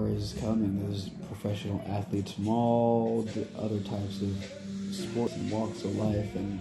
Is 0.07 0.35
coming. 0.39 0.85
There's 0.85 1.09
professional 1.27 1.83
athletes 1.87 2.33
from 2.33 2.47
all 2.47 3.21
the 3.23 3.47
other 3.57 3.79
types 3.79 4.21
of 4.21 4.45
sports 4.91 5.35
and 5.35 5.51
walks 5.51 5.83
of 5.83 5.95
life, 5.95 6.35
and 6.35 6.59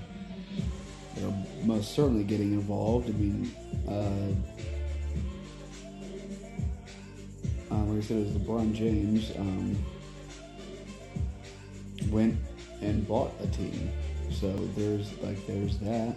they're 1.16 1.46
most 1.64 1.94
certainly 1.94 2.24
getting 2.24 2.52
involved. 2.52 3.08
I 3.08 3.12
mean, 3.12 3.52
uh, 3.88 4.32
um, 7.74 7.94
like 7.94 8.04
I 8.04 8.06
said, 8.06 8.16
it 8.18 8.26
was 8.26 8.34
LeBron 8.34 8.74
James 8.74 9.32
um, 9.36 9.76
went 12.10 12.36
and 12.80 13.06
bought 13.06 13.32
a 13.42 13.46
team. 13.48 13.90
So 14.30 14.52
there's 14.76 15.12
like 15.18 15.44
there's 15.46 15.78
that. 15.78 16.14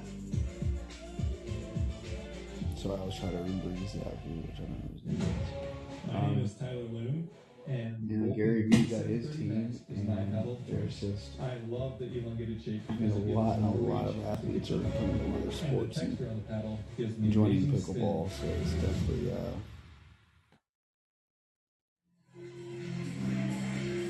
So 2.78 2.92
I 2.96 3.06
was 3.06 3.18
trying 3.18 3.32
to 3.32 3.38
remember 3.38 3.70
exactly 3.70 4.32
which 4.42 4.56
I 4.56 4.64
don't 4.64 5.20
know 5.20 5.71
his 6.12 6.22
name 6.22 6.24
is. 6.24 6.24
My 6.24 6.28
name 6.28 6.46
is 6.46 6.54
Tyler 6.54 6.88
Loong, 6.92 7.28
and 7.68 8.10
You 8.10 8.18
know, 8.18 8.36
Gary 8.36 8.64
Vee 8.64 8.84
got 8.84 9.06
his 9.06 9.36
team, 9.36 9.64
Max 9.64 9.76
is 9.90 10.08
my 10.08 10.14
and 10.14 10.58
there's 10.68 11.00
just 11.00 11.40
I 11.40 11.58
love 11.70 12.00
the 12.00 12.06
elongated 12.18 12.62
shape 12.64 12.82
because 12.88 13.16
a 13.16 13.20
lot, 13.20 13.60
a 13.60 13.62
lot 13.62 14.08
of 14.08 14.26
athletes 14.26 14.72
are 14.72 14.80
coming 14.80 15.20
from 15.20 15.34
other 15.36 15.42
And 15.42 15.52
the 15.52 15.56
sports 15.56 15.98
and 15.98 16.18
texture 16.18 16.30
on 16.30 16.36
the 16.38 16.42
paddle 16.44 16.80
gives 16.98 17.18
me 17.18 17.30
joining 17.30 17.72
pickleball. 17.72 18.30
So 18.32 18.46
it's 18.62 18.72
definitely 18.74 19.32
uh, 19.32 19.56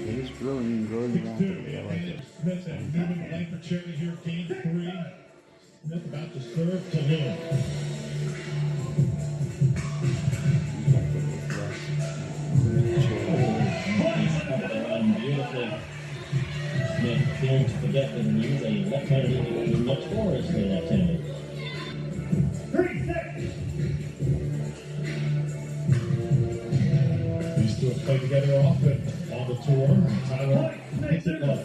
it 0.03 0.17
is 0.17 0.29
growing 0.39 0.65
and 0.65 0.87
growing 0.87 1.25
rapidly. 1.25 1.77
I 1.77 1.81
like 1.83 2.01
it. 2.01 2.19
Smith 2.41 2.67
and 2.67 2.93
Newman 2.93 3.29
playing 3.29 3.47
for 3.51 3.67
charity 3.67 3.91
here. 3.91 4.17
Game 4.25 4.47
three. 4.47 4.93
Smith 5.85 6.05
about 6.05 6.33
to 6.33 6.41
serve 6.41 6.91
to 6.91 6.97
Loong. 6.97 8.50
Smith 17.61 17.73
appearing 17.73 17.81
to 17.81 17.87
forget 17.87 18.15
that 18.15 18.23
he 18.23 18.47
is 18.47 18.61
a 18.63 18.89
left-handed, 18.89 19.45
he 19.45 19.71
was 19.71 19.79
notoriously 19.81 20.69
left-handed. 20.69 21.21
Three 22.71 23.05
seconds. 23.05 23.53
These 27.57 27.79
two 27.79 27.89
have 27.89 28.01
played 28.03 28.21
together 28.21 28.53
often 28.65 29.01
on 29.33 29.47
the 29.47 29.55
tour. 29.55 29.97
Tyler 30.27 30.69
hits 31.09 31.27
it 31.27 31.41
low. 31.41 31.59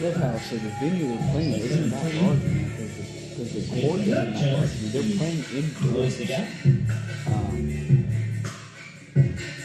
love 0.00 0.14
how 0.14 0.38
so 0.38 0.54
the 0.56 0.68
venue 0.78 1.08
they're 1.08 1.32
playing 1.32 1.54
isn't 1.54 1.90
that 1.90 2.14
large 2.22 2.42
because 2.42 2.96
the, 2.96 3.02
because 3.34 3.70
the 3.70 3.80
court 3.82 4.00
isn't 4.00 4.14
that 4.14 4.52
large. 4.52 4.72
They're 4.92 5.18
playing 5.18 5.42
Close 5.74 6.16
the 6.16 6.22
indoors. 6.22 6.28
gap. 6.28 6.48
Um, 7.26 8.07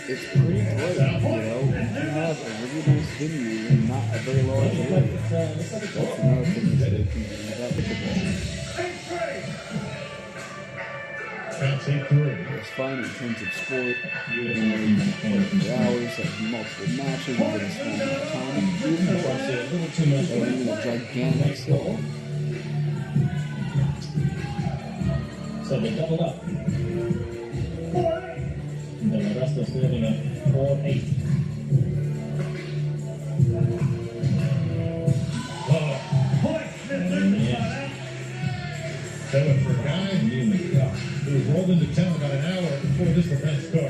it's 0.05 0.25
pretty 0.27 0.63
great, 0.63 0.95
you 0.95 1.29
know. 1.29 1.59
You 1.63 2.09
have 2.11 2.37
a 2.37 2.49
really 2.61 2.83
nice 2.87 3.09
venue 3.17 3.67
and 3.67 3.87
not 3.87 4.03
a 4.13 4.19
very 4.19 4.43
large 4.43 4.75
area, 4.75 5.17
that's 5.29 6.19
another 6.19 6.45
thing 6.45 6.77
that 6.79 6.91
they 6.91 7.03
can 7.03 7.21
do 7.23 7.35
about 7.53 7.71
pickleball. 7.71 8.63
It's 11.63 12.69
fun 12.71 12.99
in 12.99 13.09
terms 13.09 13.41
of 13.41 13.53
sport. 13.53 13.95
You 14.33 14.53
know, 14.53 14.75
you 14.75 15.13
can 15.21 15.43
for 15.43 15.71
hours, 15.71 16.15
have 16.15 16.41
multiple 16.51 16.87
matches, 16.97 17.27
you 17.27 17.35
get 17.35 17.61
a 17.61 17.71
small 17.71 17.93
amount 17.93 18.11
of 18.11 18.27
time. 18.31 18.65
Beautiful. 18.79 19.13
Unfortunately, 19.15 19.59
a 19.59 19.67
little 19.71 19.91
too 19.95 20.07
much 20.11 20.27
I 20.31 20.35
mean, 20.49 20.67
a 20.67 20.71
gigantic 20.83 21.55
skill. 21.55 21.97
So 25.63 25.79
they 25.79 25.91
doubled 25.95 26.19
up. 26.19 26.82
And 29.63 29.81
then 29.81 29.91
the 29.91 30.07
rest 30.07 30.19
of 30.19 30.43
serving 30.43 30.43
at 30.45 30.53
4 30.53 30.79
8. 30.83 31.03
Yeah. 37.43 37.89
So 39.31 39.39
for 39.63 39.71
a 39.71 39.83
guy 39.83 40.21
Newman. 40.21 40.57
who 41.23 41.31
was 41.33 41.45
rolled 41.45 41.69
into 41.69 41.95
town 41.95 42.15
about 42.15 42.31
an 42.31 42.45
hour 42.45 42.79
before 42.81 43.05
this 43.07 43.27
event 43.31 43.61
started, 43.63 43.82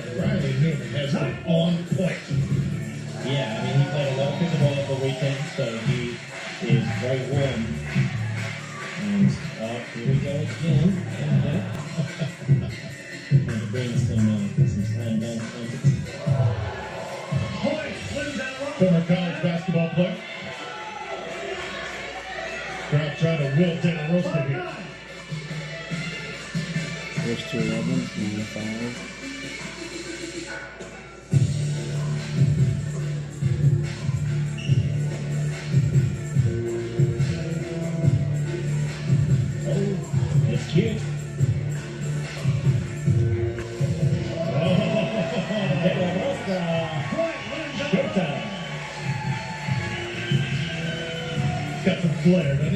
Got 52.24 52.73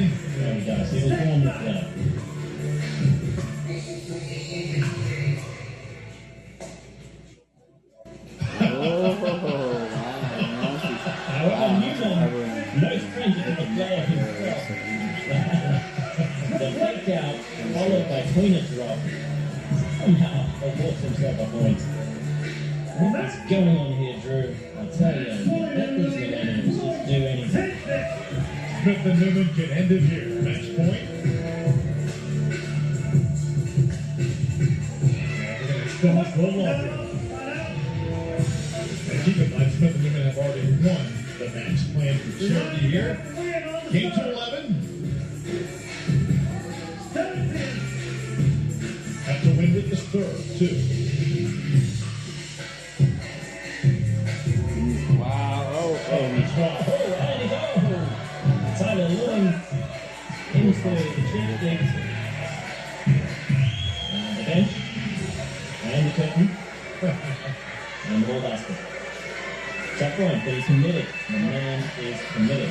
the 61.32 61.58
bench. 64.46 64.70
And 65.84 66.06
the 66.06 66.14
curtain. 66.14 66.50
and 68.08 68.22
the 68.22 68.26
ball 68.26 68.40
basket. 68.40 68.76
Tough 69.98 70.16
point, 70.16 70.44
but 70.44 70.54
he's 70.54 70.64
committed. 70.66 71.06
The 71.30 71.38
man 71.38 71.90
is 71.98 72.20
committed. 72.32 72.70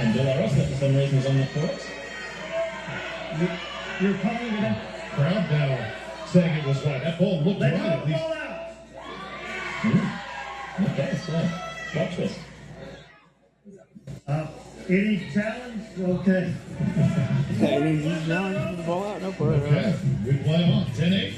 And 0.00 0.14
De 0.14 0.22
La 0.22 0.40
Rosa, 0.40 0.66
for 0.66 0.74
some 0.76 0.96
reason, 0.96 1.18
is 1.18 1.26
on 1.26 1.36
the 1.38 1.46
court. 1.46 1.86
You're 4.00 4.18
calling 4.18 4.54
it 4.54 4.64
out. 4.64 4.78
Crowd 5.12 5.50
now 5.50 5.92
saying 6.26 6.58
it 6.58 6.66
was 6.66 6.84
wide. 6.84 7.02
That 7.02 7.18
ball 7.18 7.42
looked 7.42 7.60
right 7.60 7.76
call 7.76 7.90
at 7.90 8.06
least. 8.06 8.20
ball 8.20 8.32
out. 8.32 8.58
Okay, 10.92 11.18
so, 11.26 11.32
watch 11.98 12.16
this. 12.16 12.47
Any 14.88 15.28
challenge? 15.34 15.82
Okay. 16.00 16.54
Hey, 17.58 17.96
he's 17.96 18.26
John, 18.26 18.76
the 18.76 18.82
ball 18.84 19.04
out. 19.04 19.20
No 19.20 19.32
problem. 19.32 19.60
Okay, 19.64 19.94
we 20.24 20.32
play 20.38 20.64
on. 20.64 20.86
10 20.92 21.12
8. 21.12 21.34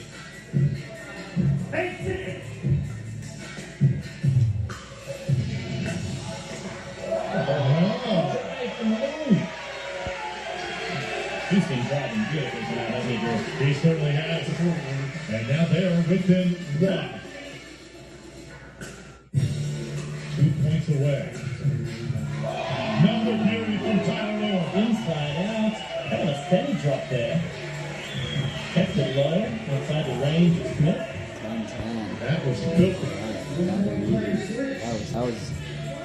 Eight 1.74 1.96
six. 2.04 2.46
Oh, 7.32 8.36
Drive. 8.78 9.10
He's 11.50 11.66
been 11.66 11.84
driving 11.86 12.24
beautifully 12.30 12.62
tonight, 12.62 12.90
hasn't 12.94 13.58
he, 13.58 13.64
he 13.64 13.74
certainly 13.74 14.12
has. 14.12 14.46
And 15.28 15.48
now 15.48 15.64
they 15.66 15.84
are 15.86 15.96
within 16.08 16.54
one. 16.78 17.19
Steady 26.50 26.74
drop 26.82 27.08
there. 27.10 27.38
Kept 28.74 28.96
it 28.96 29.14
low, 29.14 29.46
outside 29.72 30.04
the 30.04 30.14
range 30.20 30.58
of 30.58 30.66
Smith. 30.78 30.98
10 31.42 31.66
10. 31.68 32.18
That 32.18 32.44
was 32.44 32.58
filthy. 32.58 33.06
That 34.80 34.92
was, 34.92 35.14
I 35.14 35.22
was 35.22 35.38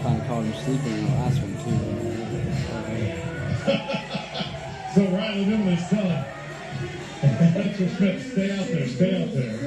kind 0.03 0.21
of 0.21 0.27
calling 0.27 0.45
you 0.45 0.53
sleeping 0.53 0.93
in 0.93 1.05
the 1.05 1.11
last 1.13 1.41
one, 1.41 1.57
too. 1.65 1.81
So 4.93 5.01
Riley 5.17 5.45
Newman 5.45 5.73
is 5.73 5.89
telling 5.89 6.25
Spencer 7.17 7.89
Smith, 7.97 8.31
stay 8.31 8.51
out 8.51 8.67
there, 8.67 8.87
stay 8.87 9.23
out 9.23 9.33
there. 9.33 9.57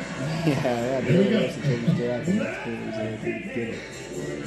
Yeah, 0.46 0.54
yeah. 0.64 1.00
Here 1.02 1.18
we 1.18 1.24
go. 1.28 1.40
were 1.40 1.48
to 1.48 1.58
that, 2.06 2.24
that's 2.24 2.58
cool. 2.64 2.74
He's 2.74 2.96
able 2.96 3.18
to 3.18 3.28
get 3.28 3.68
it. 3.68 3.78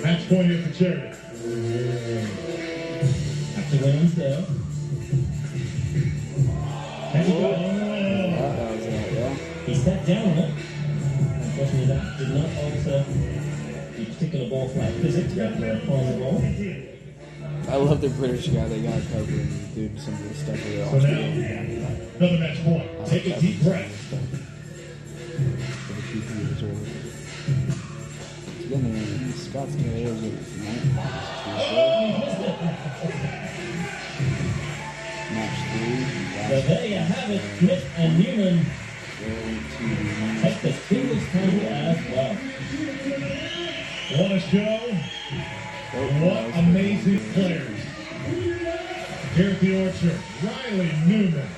Match 0.02 0.24
point 0.28 0.48
here 0.48 0.62
for 0.64 0.74
charity. 0.74 1.14
After 3.56 3.78
Williams 3.78 4.16
there. 7.14 7.24
He 7.24 7.32
got 7.32 7.60
Yeah, 7.60 8.56
that 8.56 8.72
was 8.76 8.86
it, 8.86 9.14
yeah. 9.14 9.34
He 9.66 9.76
stepped 9.76 10.06
down 10.08 10.28
on 10.32 10.38
it. 10.38 10.52
Unfortunately, 11.44 11.86
that 11.86 12.18
did 12.18 12.30
not 12.30 12.50
alter 12.58 13.06
the 13.98 14.06
particular 14.06 14.50
ball 14.50 14.68
flight 14.70 14.94
physics 14.96 15.34
the 15.34 16.18
ball. 16.20 16.42
I 17.70 17.76
love 17.78 18.02
the 18.02 18.10
British 18.10 18.48
guy 18.50 18.68
they 18.68 18.82
got 18.82 19.02
covering 19.12 19.48
doing 19.74 19.98
some 19.98 20.14
of 20.16 20.30
the 20.30 20.36
stuff 20.36 20.56
with 20.56 20.76
the 20.76 20.86
So 20.90 20.98
now, 21.00 21.20
another 22.18 22.40
match 22.40 22.64
point. 22.64 23.08
Take 23.08 23.26
a 23.28 23.40
deep 23.40 23.62
breath. 23.64 23.92
for 25.88 25.94
the 25.94 26.02
PP 26.02 26.30
as 26.52 26.62
well. 26.64 26.78
Again, 28.66 29.34
Scott's 29.34 29.76
got 29.76 29.86
So 36.54 36.62
there 36.62 36.86
you 36.86 36.98
have 36.98 37.32
it. 37.32 37.42
Smith 37.58 37.84
and 37.98 38.20
Newman 38.20 38.64
take 40.44 40.62
the 40.62 40.72
singles 40.72 41.24
title 41.32 41.62
as 41.68 41.98
well. 42.12 42.36
What 44.20 44.32
a 44.34 44.40
show. 44.40 44.94
What 46.22 46.56
amazing 46.60 47.22
players. 47.34 47.80
Here 49.34 49.50
at 49.50 49.60
the 49.62 49.84
Orchard, 49.84 50.20
Riley 50.44 50.92
Newman. 51.08 51.50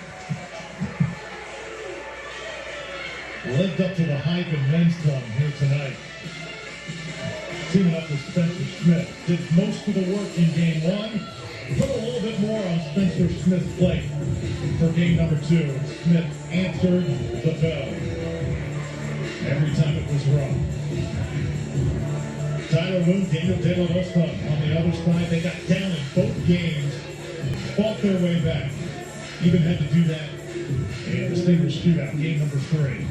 Lived 3.47 3.81
up 3.81 3.95
to 3.97 4.05
the 4.05 4.17
hype 4.17 4.47
and 4.47 4.73
then 4.73 4.91
some 4.91 5.21
here 5.21 5.51
tonight. 5.59 5.97
Teaming 7.71 7.95
up 7.95 8.09
with 8.09 8.21
Spencer 8.31 8.63
Smith. 8.81 9.23
Did 9.27 9.57
most 9.57 9.85
of 9.89 9.93
the 9.93 10.15
work 10.15 10.37
in 10.37 10.53
game 10.53 10.83
one. 10.83 11.44
Put 11.73 11.89
a 11.89 11.97
little 11.97 12.21
bit 12.21 12.39
more 12.41 12.59
on 12.59 12.79
Spencer 12.91 13.27
Smith's 13.41 13.77
plate 13.77 14.03
for 14.77 14.89
game 14.93 15.17
number 15.17 15.35
two. 15.47 15.73
Smith 16.03 16.29
answered 16.51 17.05
the 17.41 17.57
bell. 17.59 17.89
Every 19.49 19.73
time 19.73 19.95
it 19.97 20.05
was 20.05 20.25
wrong. 20.27 20.61
Tyler 22.69 23.01
Loong, 23.01 23.31
Daniel 23.33 23.57
De 23.57 23.75
La 23.81 23.95
Rosa 23.95 24.29
on 24.29 24.61
the 24.61 24.79
other 24.79 24.91
side. 24.93 25.29
They 25.31 25.41
got 25.41 25.55
down 25.67 25.91
in 25.91 26.03
both 26.13 26.47
games, 26.47 26.93
fought 27.75 27.97
their 27.97 28.21
way 28.21 28.39
back. 28.45 28.71
Even 29.43 29.61
had 29.63 29.79
to 29.79 29.85
do 29.85 30.03
that 30.03 30.29
in 31.07 31.23
a 31.23 31.29
distinguished 31.29 31.83
shootout, 31.83 32.15
game 32.21 32.39
number 32.39 32.57
three. 32.57 33.07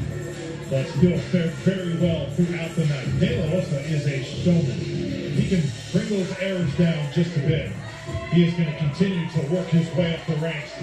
But 0.69 0.87
still 0.95 1.19
fared 1.19 1.51
very 1.67 1.97
well 1.97 2.29
throughout 2.31 2.73
the 2.75 2.85
night. 2.85 3.19
De 3.19 3.37
La 3.37 3.51
Rosa 3.51 3.81
is 3.81 4.07
a 4.07 4.23
showman. 4.23 4.79
He 5.35 5.49
can 5.49 5.63
bring 5.91 6.07
those 6.07 6.39
errors 6.39 6.73
down 6.77 7.11
just 7.11 7.35
a 7.35 7.41
bit. 7.41 7.71
He 8.35 8.43
is 8.43 8.53
going 8.55 8.69
to 8.69 8.77
continue 8.77 9.29
to 9.29 9.39
work 9.47 9.67
his 9.67 9.89
way 9.95 10.13
up 10.13 10.25
the 10.25 10.35
ranks 10.35 10.73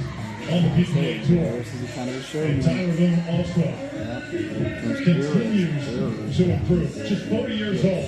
on 0.51 0.63
the 0.63 0.71
PPA 0.71 1.27
Tour. 1.27 1.59
This 1.59 1.75
is 1.75 1.95
kind 1.95 2.09
of 2.09 2.17
a 2.17 2.23
show. 2.23 2.41
And 2.41 2.63
Tyler 2.63 2.95
Loong 2.95 3.29
also 3.29 3.61
Yeah. 3.61 5.05
continues 5.05 6.37
to 6.39 6.51
improve. 6.51 7.07
Just 7.07 7.27
40 7.27 7.55
years 7.55 7.85
old. 7.85 8.07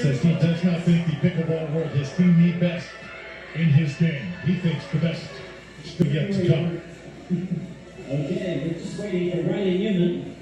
Says 0.00 0.22
he 0.22 0.32
does 0.32 0.64
not 0.64 0.82
think 0.84 1.08
the 1.08 1.12
pickleball 1.28 1.74
world 1.74 1.90
has 1.90 2.10
seen 2.12 2.42
the 2.42 2.52
best 2.52 2.88
in 3.54 3.66
his 3.66 3.94
game. 3.96 4.32
He 4.46 4.54
thinks 4.54 4.86
the 4.92 4.98
best 4.98 5.26
is 5.84 5.90
still 5.90 6.06
yet 6.06 6.32
to 6.32 6.48
come. 6.48 6.80
Okay, 8.08 8.62
we're 8.64 8.80
just 8.80 8.98
waiting 8.98 9.30
for 9.44 9.52
Riley 9.52 9.76
Newman. 9.76 10.36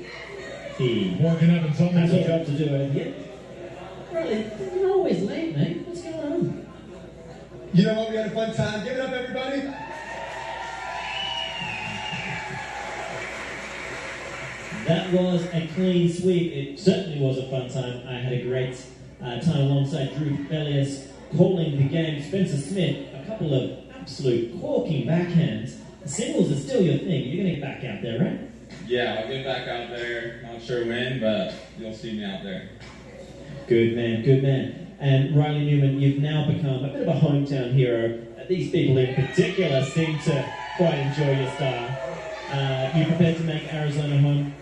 He 0.79 1.17
Morgan 1.21 1.51
Evans 1.51 1.81
on 1.81 1.89
has 1.89 2.13
a 2.13 2.19
the 2.19 2.23
job 2.23 2.47
to 2.47 2.53
do 2.53 2.65
eh? 2.67 2.77
over 2.77 2.93
here. 2.93 3.15
Riley, 4.13 4.47
you're 4.77 4.91
always 4.93 5.23
late, 5.23 5.57
mate. 5.57 5.89
What's 5.89 6.03
going 6.03 6.21
on? 6.21 6.68
You 7.73 7.85
know 7.85 7.95
what? 7.95 8.11
We 8.11 8.17
had 8.17 8.29
a 8.29 8.31
fun 8.31 8.55
time. 8.55 8.83
Give 8.83 8.95
it 8.95 9.01
up, 9.01 9.13
everybody. 9.13 9.61
That 14.87 15.13
was 15.13 15.45
a 15.53 15.69
clean 15.75 16.11
sweep. 16.11 16.53
It 16.53 16.79
certainly 16.79 17.21
was 17.21 17.37
a 17.37 17.49
fun 17.51 17.69
time. 17.69 18.09
I 18.09 18.15
had 18.15 18.33
a 18.33 18.43
great 18.43 18.83
uh, 19.23 19.39
time 19.41 19.61
alongside 19.61 20.17
Drew 20.17 20.31
Bellius 20.47 21.09
calling 21.37 21.77
the 21.77 21.89
game. 21.89 22.23
Spencer 22.23 22.57
Smith, 22.57 23.07
a 23.15 23.27
couple 23.27 23.53
of 23.53 23.79
absolute 24.01 24.59
corking 24.63 25.07
backhands. 25.07 25.77
Singles 26.07 26.51
is 26.51 26.65
still 26.65 26.81
your 26.81 26.97
thing. 26.97 27.25
You're 27.29 27.45
going 27.45 27.55
to 27.55 27.61
get 27.61 27.61
back 27.61 27.85
out 27.85 28.01
there, 28.01 28.19
right? 28.19 28.41
Yeah, 28.87 29.21
I'll 29.21 29.29
get 29.29 29.45
back 29.45 29.69
out 29.69 29.91
there. 29.91 30.41
Not 30.43 30.63
sure 30.63 30.87
when, 30.87 31.21
but 31.21 31.55
you'll 31.79 31.93
see 31.93 32.13
me 32.13 32.25
out 32.25 32.43
there. 32.43 32.71
Good 33.67 33.95
man, 33.95 34.23
good 34.23 34.43
man. 34.43 34.88
And 35.01 35.37
Riley 35.37 35.65
Newman, 35.65 36.01
you've 36.01 36.19
now 36.19 36.51
become 36.51 36.85
a 36.85 36.89
bit 36.89 37.07
of 37.07 37.09
a 37.09 37.21
hometown 37.21 37.73
hero. 37.73 38.25
These 38.49 38.71
people 38.71 38.99
in 38.99 39.15
particular 39.15 39.85
seem 39.85 40.19
to 40.21 40.55
quite 40.77 40.95
enjoy 40.95 41.41
your 41.41 41.51
style. 41.53 41.99
Uh, 42.51 42.91
you 42.97 43.05
prepared 43.05 43.37
to 43.37 43.45
make 43.45 43.73
Arizona 43.73 44.19
home? 44.19 44.55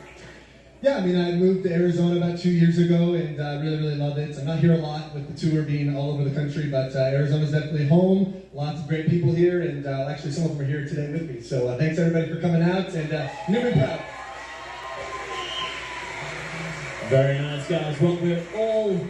yeah, 0.83 0.99
I 0.99 1.01
mean, 1.01 1.17
I 1.19 1.33
moved 1.33 1.65
to 1.65 1.73
Arizona 1.73 2.17
about 2.17 2.39
two 2.39 2.51
years 2.51 2.79
ago 2.79 3.15
and 3.15 3.41
uh, 3.41 3.61
really, 3.63 3.79
really 3.79 3.97
love 3.97 4.19
it. 4.19 4.37
I'm 4.39 4.45
not 4.45 4.59
here 4.59 4.75
a 4.75 4.79
lot 4.79 5.15
with 5.15 5.27
the 5.27 5.51
tour 5.51 5.63
being 5.63 5.97
all 5.97 6.13
over 6.13 6.23
the 6.23 6.35
country, 6.35 6.69
but 6.69 6.95
uh, 6.95 6.99
Arizona's 6.99 7.51
definitely 7.51 7.89
home. 7.89 8.43
Lots 8.53 8.81
of 8.81 8.87
great 8.87 9.09
people 9.09 9.33
here, 9.33 9.63
and 9.63 9.87
uh, 9.87 10.09
actually, 10.09 10.33
some 10.33 10.45
of 10.45 10.51
them 10.53 10.61
are 10.61 10.65
here 10.69 10.87
today 10.87 11.11
with 11.11 11.29
me. 11.29 11.41
So 11.41 11.69
uh, 11.69 11.77
thanks 11.77 11.99
everybody 11.99 12.33
for 12.33 12.41
coming 12.41 12.63
out, 12.63 12.89
and 12.95 13.13
uh, 13.13 13.29
Newman 13.49 13.73
proud. 13.73 14.01
Very 17.09 17.39
nice, 17.39 17.69
guys. 17.69 18.01
Well, 18.01 18.17
we're 18.17 18.43
all 18.57 19.01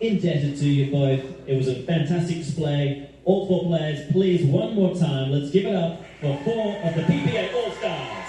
indebted 0.00 0.58
to 0.58 0.68
you 0.68 0.90
both. 0.90 1.48
It 1.48 1.56
was 1.56 1.68
a 1.68 1.82
fantastic 1.82 2.38
display. 2.38 3.10
All 3.24 3.46
four 3.46 3.64
players, 3.64 4.10
please, 4.12 4.44
one 4.44 4.74
more 4.74 4.94
time, 4.94 5.32
let's 5.32 5.50
give 5.50 5.66
it 5.66 5.74
up 5.74 6.00
for 6.20 6.38
four 6.44 6.76
of 6.76 6.94
the 6.94 7.02
PPA 7.02 7.54
All 7.54 7.72
Stars. 7.72 8.26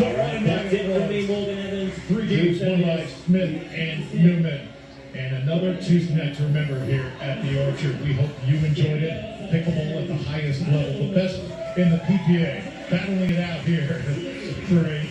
All 0.00 0.16
right, 0.16 0.40
that's 0.44 0.72
it 0.72 0.84
from 0.84 1.08
me, 1.08 1.26
Morgan 1.26 1.58
Evans. 1.58 1.94
Three 2.06 2.26
games 2.28 2.60
won 2.60 2.82
by 2.82 3.06
Smith 3.06 3.72
and 3.72 4.14
Newman. 4.14 4.68
And 5.14 5.36
another 5.36 5.74
Tuesday 5.82 6.14
night 6.14 6.36
to 6.36 6.44
remember 6.44 6.84
here 6.84 7.12
at 7.20 7.42
the 7.42 7.66
Orchard. 7.66 8.00
We 8.02 8.12
hope 8.12 8.30
you 8.46 8.58
enjoyed 8.58 9.02
it. 9.02 9.50
Pickleball 9.50 10.02
at 10.02 10.08
the 10.08 10.14
highest 10.24 10.60
level, 10.68 11.08
the 11.08 11.14
best 11.14 11.40
in 11.76 11.90
the 11.90 11.98
PPA. 11.98 12.90
Battling 12.90 13.30
it 13.30 13.40
out 13.40 13.60
here 13.62 13.88
for 14.68 14.86
a 14.86 15.07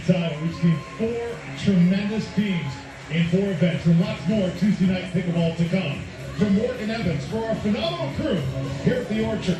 four 0.58 1.38
tremendous 1.64 2.26
teams 2.34 2.74
in 3.12 3.28
four 3.30 3.52
events, 3.52 3.86
and 3.86 4.00
lots 4.00 4.28
more 4.28 4.50
Tuesday 4.60 4.88
night 4.88 5.14
pickleball 5.14 5.56
to 5.58 5.66
come. 5.70 6.02
From 6.38 6.56
Morgan 6.58 6.92
Evans 6.92 7.26
for 7.28 7.46
our 7.46 7.56
phenomenal 7.56 8.14
crew 8.16 8.42
here 8.84 9.02
at 9.02 9.10
the 9.10 9.26
Orchard, 9.26 9.60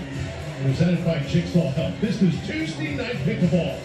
presented 0.62 1.04
by 1.06 1.20
Jigsaw 1.20 1.70
Health. 1.72 2.00
This 2.02 2.22
is 2.22 2.34
Tuesday 2.48 2.96
night 2.96 3.16
pickleball. 3.18 3.80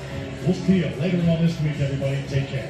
We'll 0.44 0.54
see 0.54 0.78
you 0.78 0.88
later 1.00 1.18
on 1.30 1.46
this 1.46 1.58
week, 1.60 1.78
everybody. 1.80 2.22
Take 2.28 2.48
care. 2.48 2.68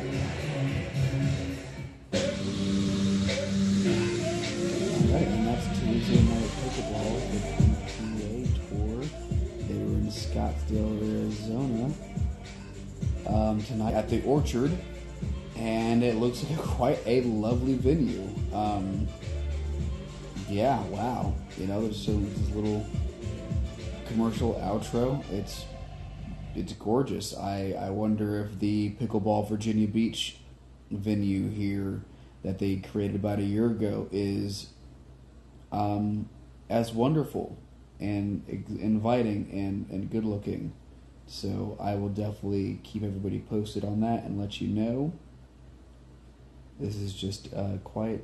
And 5.14 5.47
that's 5.47 5.66
Tuesday 5.80 6.20
night 6.22 6.51
pickleball 6.62 7.14
with 7.14 7.45
the 7.99 8.59
tour. 8.68 9.01
They 9.66 9.78
were 9.78 9.99
in 9.99 10.09
Scottsdale, 10.11 11.01
Arizona. 11.01 12.11
Um, 13.26 13.62
tonight 13.62 13.94
at 13.94 14.08
the 14.08 14.22
Orchard, 14.24 14.76
and 15.56 16.02
it 16.02 16.16
looks 16.16 16.42
like 16.44 16.58
quite 16.76 16.98
a 17.06 17.22
lovely 17.22 17.74
venue. 17.74 18.28
Um, 18.52 19.06
yeah, 20.48 20.82
wow. 20.84 21.34
You 21.56 21.66
know, 21.66 21.82
there's 21.82 22.04
some 22.04 22.28
this 22.34 22.50
little 22.50 22.84
commercial 24.06 24.54
outro. 24.54 25.24
It's 25.30 25.64
it's 26.54 26.72
gorgeous. 26.74 27.36
I, 27.36 27.74
I 27.80 27.90
wonder 27.90 28.44
if 28.44 28.58
the 28.58 28.94
Pickleball 29.00 29.48
Virginia 29.48 29.88
Beach 29.88 30.36
venue 30.90 31.48
here 31.48 32.02
that 32.42 32.58
they 32.58 32.76
created 32.76 33.16
about 33.16 33.38
a 33.38 33.42
year 33.42 33.66
ago 33.66 34.08
is 34.12 34.68
um, 35.70 36.28
as 36.68 36.92
wonderful 36.92 37.56
and 38.00 38.44
inviting 38.48 39.48
and, 39.52 39.88
and 39.90 40.10
good 40.10 40.24
looking. 40.24 40.72
So 41.26 41.76
I 41.80 41.94
will 41.94 42.08
definitely 42.08 42.80
keep 42.82 43.02
everybody 43.02 43.38
posted 43.38 43.84
on 43.84 44.00
that 44.00 44.24
and 44.24 44.38
let 44.38 44.60
you 44.60 44.68
know. 44.68 45.12
This 46.78 46.96
is 46.96 47.14
just 47.14 47.52
uh, 47.54 47.78
quite 47.84 48.22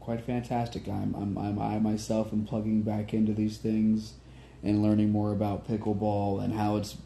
quite 0.00 0.24
fantastic. 0.24 0.86
I'm, 0.86 1.14
I'm, 1.16 1.36
I'm 1.36 1.58
I 1.58 1.78
myself 1.80 2.32
am 2.32 2.44
plugging 2.44 2.82
back 2.82 3.12
into 3.12 3.32
these 3.32 3.58
things 3.58 4.14
and 4.62 4.82
learning 4.82 5.10
more 5.10 5.32
about 5.32 5.66
pickleball 5.66 6.42
and 6.42 6.54
how 6.54 6.76
it's 6.76 6.96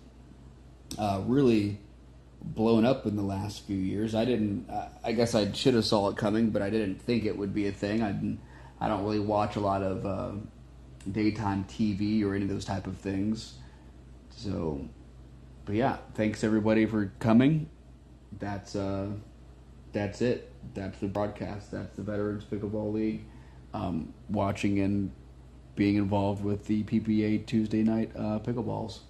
uh, 0.98 1.22
really 1.24 1.78
blown 2.42 2.84
up 2.84 3.06
in 3.06 3.16
the 3.16 3.22
last 3.22 3.66
few 3.66 3.76
years. 3.76 4.14
I 4.14 4.24
didn't. 4.24 4.68
I 5.02 5.12
guess 5.12 5.34
I 5.34 5.50
should 5.52 5.74
have 5.74 5.84
saw 5.84 6.08
it 6.08 6.16
coming, 6.16 6.50
but 6.50 6.62
I 6.62 6.70
didn't 6.70 7.00
think 7.00 7.24
it 7.24 7.36
would 7.36 7.54
be 7.54 7.66
a 7.66 7.72
thing. 7.72 8.02
I 8.02 8.12
didn't. 8.12 8.40
I 8.80 8.88
don't 8.88 9.04
really 9.04 9.20
watch 9.20 9.56
a 9.56 9.60
lot 9.60 9.82
of 9.82 10.06
uh, 10.06 10.32
daytime 11.10 11.64
TV 11.64 12.24
or 12.24 12.34
any 12.34 12.44
of 12.44 12.50
those 12.50 12.64
type 12.64 12.86
of 12.86 12.96
things. 12.96 13.54
So, 14.30 14.88
but 15.64 15.74
yeah, 15.74 15.98
thanks 16.14 16.42
everybody 16.44 16.86
for 16.86 17.12
coming. 17.18 17.68
That's 18.38 18.76
uh, 18.76 19.08
that's 19.92 20.22
it. 20.22 20.52
That's 20.74 20.98
the 20.98 21.08
broadcast. 21.08 21.70
That's 21.70 21.94
the 21.96 22.02
Veterans 22.02 22.44
Pickleball 22.44 22.92
League. 22.92 23.24
Um, 23.72 24.12
watching 24.28 24.80
and 24.80 25.12
being 25.76 25.96
involved 25.96 26.42
with 26.44 26.66
the 26.66 26.82
PPA 26.84 27.46
Tuesday 27.46 27.82
night 27.82 28.10
uh, 28.16 28.40
pickleballs. 28.40 29.00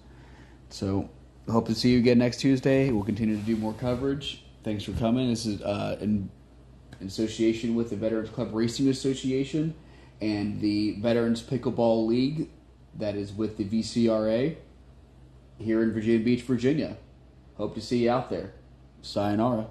So, 0.69 1.09
hope 1.49 1.67
to 1.67 1.75
see 1.75 1.91
you 1.91 1.97
again 1.97 2.19
next 2.19 2.37
Tuesday. 2.37 2.91
We'll 2.91 3.03
continue 3.03 3.35
to 3.35 3.41
do 3.41 3.55
more 3.55 3.73
coverage. 3.73 4.43
Thanks 4.63 4.83
for 4.83 4.91
coming. 4.93 5.29
This 5.29 5.45
is 5.45 5.61
uh, 5.61 5.97
in, 5.99 6.29
in 6.99 7.07
association 7.07 7.73
with 7.73 7.89
the 7.89 7.95
Veterans 7.95 8.29
Club 8.29 8.49
Racing 8.53 8.89
Association 8.89 9.73
and 10.21 10.61
the 10.61 10.99
Veterans 10.99 11.41
Pickleball 11.41 12.05
League 12.05 12.49
that 12.97 13.15
is 13.15 13.33
with 13.33 13.57
the 13.57 13.65
VCRA 13.65 14.55
here 15.61 15.81
in 15.81 15.93
Virginia 15.93 16.23
Beach, 16.23 16.41
Virginia. 16.41 16.97
Hope 17.55 17.75
to 17.75 17.81
see 17.81 18.03
you 18.03 18.11
out 18.11 18.29
there. 18.29 18.53
Sayonara. 19.01 19.67